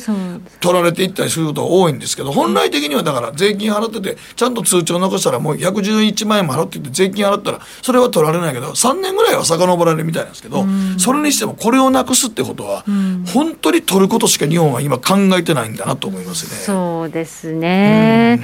[0.60, 12.84] 取られていったりすることが多いんですけど本来的にはだから税金払っててちゃんと通帳残したらもう111万円も払ってて税金払ったらそれは取られないけど3年ぐらいは遡られるみたいなんですけど、うん、それにしてもこれをなくすってことは
[13.32, 16.50] 本当に取ることしか日本は今考えてないんだなと思いますね。
[16.56, 18.40] そうですね、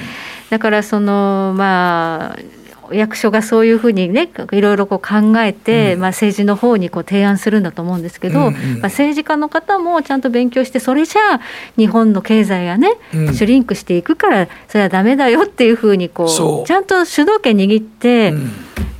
[0.51, 2.62] だからそのまあ
[2.95, 11.41] 役所がそういうふうにねいろいろこう考えて、うん、まあ、政治の方にこう提案するんだと思うんですけど、うんうん、まあ、政治家の方もちゃんと勉強してそれじゃあ
[11.77, 16.25] 日本の経済がね、うん、シュリンクしていくからそれはだめだよっていうふうにこ
[16.65, 18.33] うちゃんと主導権握って。
[18.33, 18.51] うん。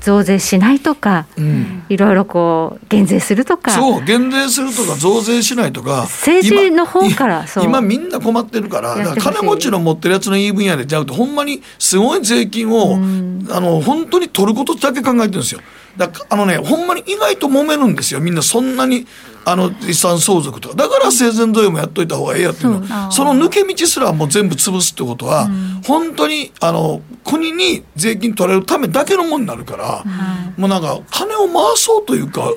[0.03, 3.71] 増税しないとか、うん、いろいろこう減税するとか。
[3.71, 15.61] そう減税するとか増税しないとか政治の方から今みんな困ってるから金持ちの持ってるやつの言い分野でちゃうとほんまにすごい税金を、うん、あの本当に取ることだけ考えてるんですよ。
[15.97, 18.21] だあのねほんまに意外と揉めるんですよ。
[18.21, 19.07] みんなそんなに
[19.45, 20.75] あの遺産相続とか。
[20.75, 23.13] だから生前贈与もやっといた方がええやっていうの。
[23.13, 32.53] その抜け道すらもう全部潰すってことは、うん、本当にあの国に税金取られるためだけのものになるから、うん、もうなんか金を回そうというか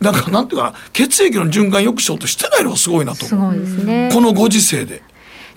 [0.00, 5.02] なんかなんていうかな血液の循環よくしようとしてないのがすごいなと思う、ね、このご時世で。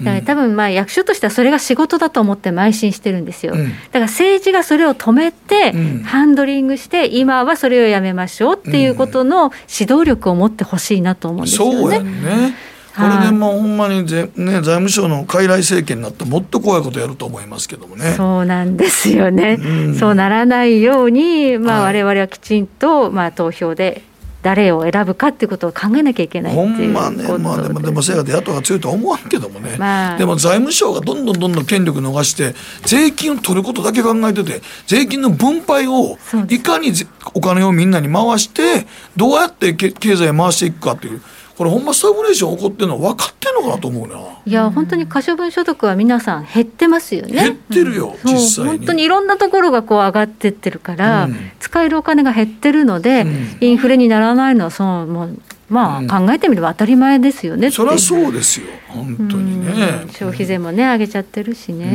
[0.04, 5.74] だから多分まあ役所としてはそれが仕事だと思って邁進してるんですよ、うん、だから政治がそれを止めて、
[6.04, 11.80] ハンドリングして今はそれをやめましょうっていうことの指導力を持ってほしいなと思うんですよね。
[11.82, 12.74] そうやね。
[12.96, 18.14] これでもうほんまにぜ、ね、財務省の傀儡政権になってもっと怖いことやると思いますけどもね。
[18.14, 19.58] そうなんですよね。
[19.60, 24.04] うん、そうならないように、まあ、我々はきちんと、まあ、投票で
[24.44, 32.54] 誰を選ぶかっていうことを考えなきゃいけないほんまね、まあ、でもでもせやで野党が強いとは思わんけどもね、まあ、でも財務省がどんどんどんどん権力逃して
[32.86, 36.18] 税金を取ることだけ考えてて税金の分配を
[36.50, 36.92] いかに
[37.34, 41.22] お金をみんなに回してどうやって経済を回していくかっていう
[41.58, 44.18] これほんまスタグネーション起こってるの分かってんのかなと思うな。
[44.46, 47.34] いや本当に可処分所得は皆さん減ってますよね。
[47.34, 55.40] 減ってるよ、うん、実際本当にいろんなところがこう上がってってるから、うん、使えるお金が減ってるので、うん、インフレにならないのはそのもう
[55.70, 58.68] まあ、考えてみれば当たり前ですよねそりゃそうですよ。
[58.90, 61.86] 本当にね、消費税もね上げちゃってるしね。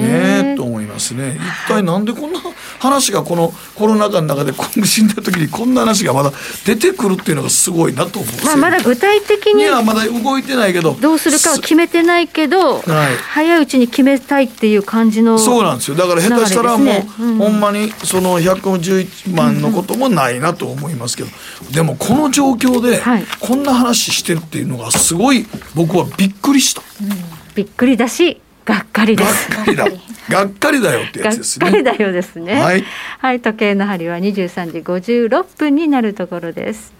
[0.43, 1.39] ねと思いますね。
[1.66, 2.40] 一体なんでこんな
[2.81, 4.53] 話がこのコロナ禍の中で
[4.85, 6.32] 死んだ時にこんな話がまだ
[6.66, 10.95] 出てくるっていうのがすごいなと思う、まあ、まだ具体的にはまだ動いてないけど。
[10.95, 15.97] どうするかは決めてないけど、はい、早いうちに決めたいっていう感じのそうなんですよ。
[15.97, 17.07] だから下手したらもう、ね。
[17.20, 21.28] うん、ほんまにその111万のこともないなと思いますけど、
[21.66, 23.01] うん、でもこの状況で
[23.39, 26.82] こんな話してるっていうのがすごい僕はびっくりした。
[27.02, 27.10] うん、
[27.55, 29.16] びっくりだしがっかり。
[29.16, 29.86] がっかりだ。
[30.28, 31.64] がっかりだよってやつですね。
[31.64, 32.55] がっかりだよですね。
[32.60, 32.85] はい、
[33.18, 36.93] はい、時計の針は二十三時五十六分になるところです。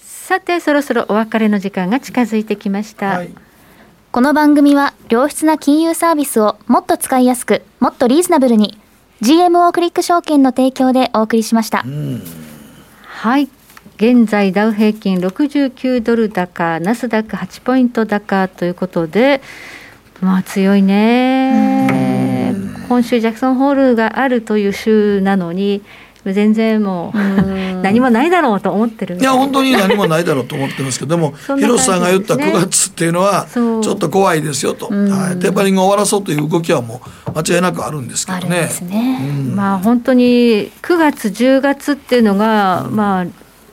[0.00, 3.06] さてそろそろお別れの時間が近づいてきました。
[3.08, 3.47] はい
[4.10, 8.78] この番組は良質な金融サービスをもっと使いやすくもっとリーズナブルに
[9.20, 11.84] GMO クリック証券の提供でお送りしました。
[13.02, 13.50] はい。
[13.96, 19.42] 現在ダウ平均69ドル高ナスダック8ポイント高ということで
[20.22, 22.54] まあ強いね。
[22.88, 25.82] 今週ジャクソンホールがあるという週なのに
[26.32, 27.18] 全然もう
[27.82, 29.18] 何もないだろうと思ってる。
[29.18, 38.68] いや本当に何もないだろうと思ってますけどでも広瀬さんが言った9月っていうのはちょっと怖いですよと、はい、テーパリングを終わらそうという動きはもう間違いなくあるんですけどね。
[38.82, 39.18] ね。
[39.54, 43.26] まあ本当に9月10月っていうのが、まあ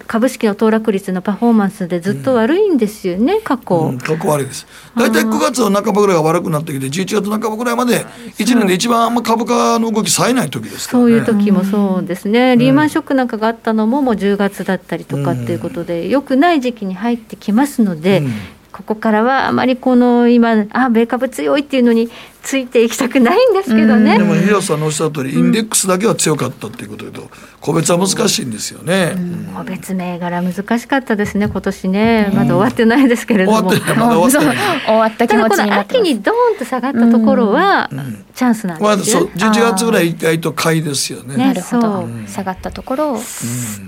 [0.08, 4.68] 株式の騰落率のパフォーマンスでずっと悪いんですよね、うん、過去、うん、過去悪いです。
[4.96, 8.06] 大体9月の半ばぐらいが悪くなってきて11月半ばぐらいまで
[8.38, 18.24] 1年で一番あんま株価の動き冴えない時ですから、ね、そういう時もそうですね、うん、リーマンショックなんかがあったのももう10月だったりとかっていうことで、よくない時期に入ってきますので、
[18.72, 22.10] ここからはあまりこの今あ米株強いっていうのに
[22.46, 24.20] ついていきたくないんですけどね。
[24.20, 27.20] でも広さんのおっしゃる通り、インデックスだけは強かったっていうことで
[27.60, 29.16] 個別は難しいんですよね。
[29.58, 33.64] 個別銘柄難しかったですね今年ね、まだ終わってないですけれども。
[33.64, 34.86] 終わってないまだ終わってない。
[34.86, 37.90] 終わった気持ちになって秋にドーンと下がったところは、
[38.36, 39.32] チャンスなんですよ、ね。
[39.36, 41.38] まあ、11月ぐらい意外と買いですよね。
[41.38, 42.08] なるほど。
[42.28, 43.20] 下がったところ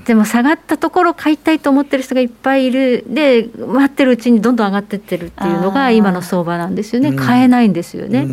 [0.05, 7.13] でも下がったところ買いたいと思ってる人がいっぱいいるで待ってるうちにどんどん上がってってるっていうのが今の相場なんですよね。
[7.13, 8.25] 買えないんですよね。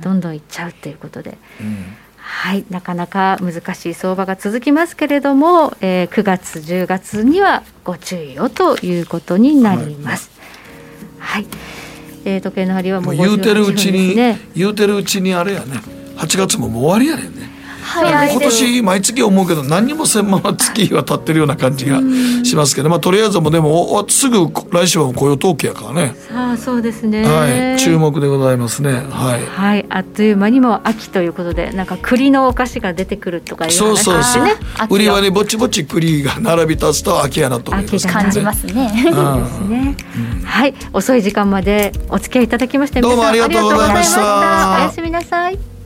[0.00, 1.38] どんどんいっちゃうということで。
[2.20, 10.30] はい、なかなか難しい相場が続きますけれども、えー、9月10月にはご注意をということになります。
[11.18, 11.52] はい、はい、
[12.26, 14.14] えー、時計の針はもう、ね、言うてるうちに
[14.54, 15.80] 言うてるうちにあれやね。
[16.16, 17.48] 8月ももう終わりやねんね。
[17.96, 22.00] 今年毎月思うけど何にもせんまま月は経ってるような感じが
[22.44, 26.14] しますけど、まあ、とりあえずもでもすぐ来週は雇用統計やからね。
[26.34, 28.92] あそうですね、はい、注目でございますね。
[28.92, 34.46] はい、はい、あっという間にも秋ということでなんか栗のお菓子が出てくるとかいう話、ね、そうそうそう。
[34.90, 38.74] 売り場にぼちぼち栗が並び立つと秋やなと思います、ね、感じますね。
[39.68, 39.96] ね、
[40.44, 40.74] はい。
[40.92, 44.76] 遅い時間までお付き合いいただきましてどうもありがとうございました。
[44.78, 45.77] おやすみなさい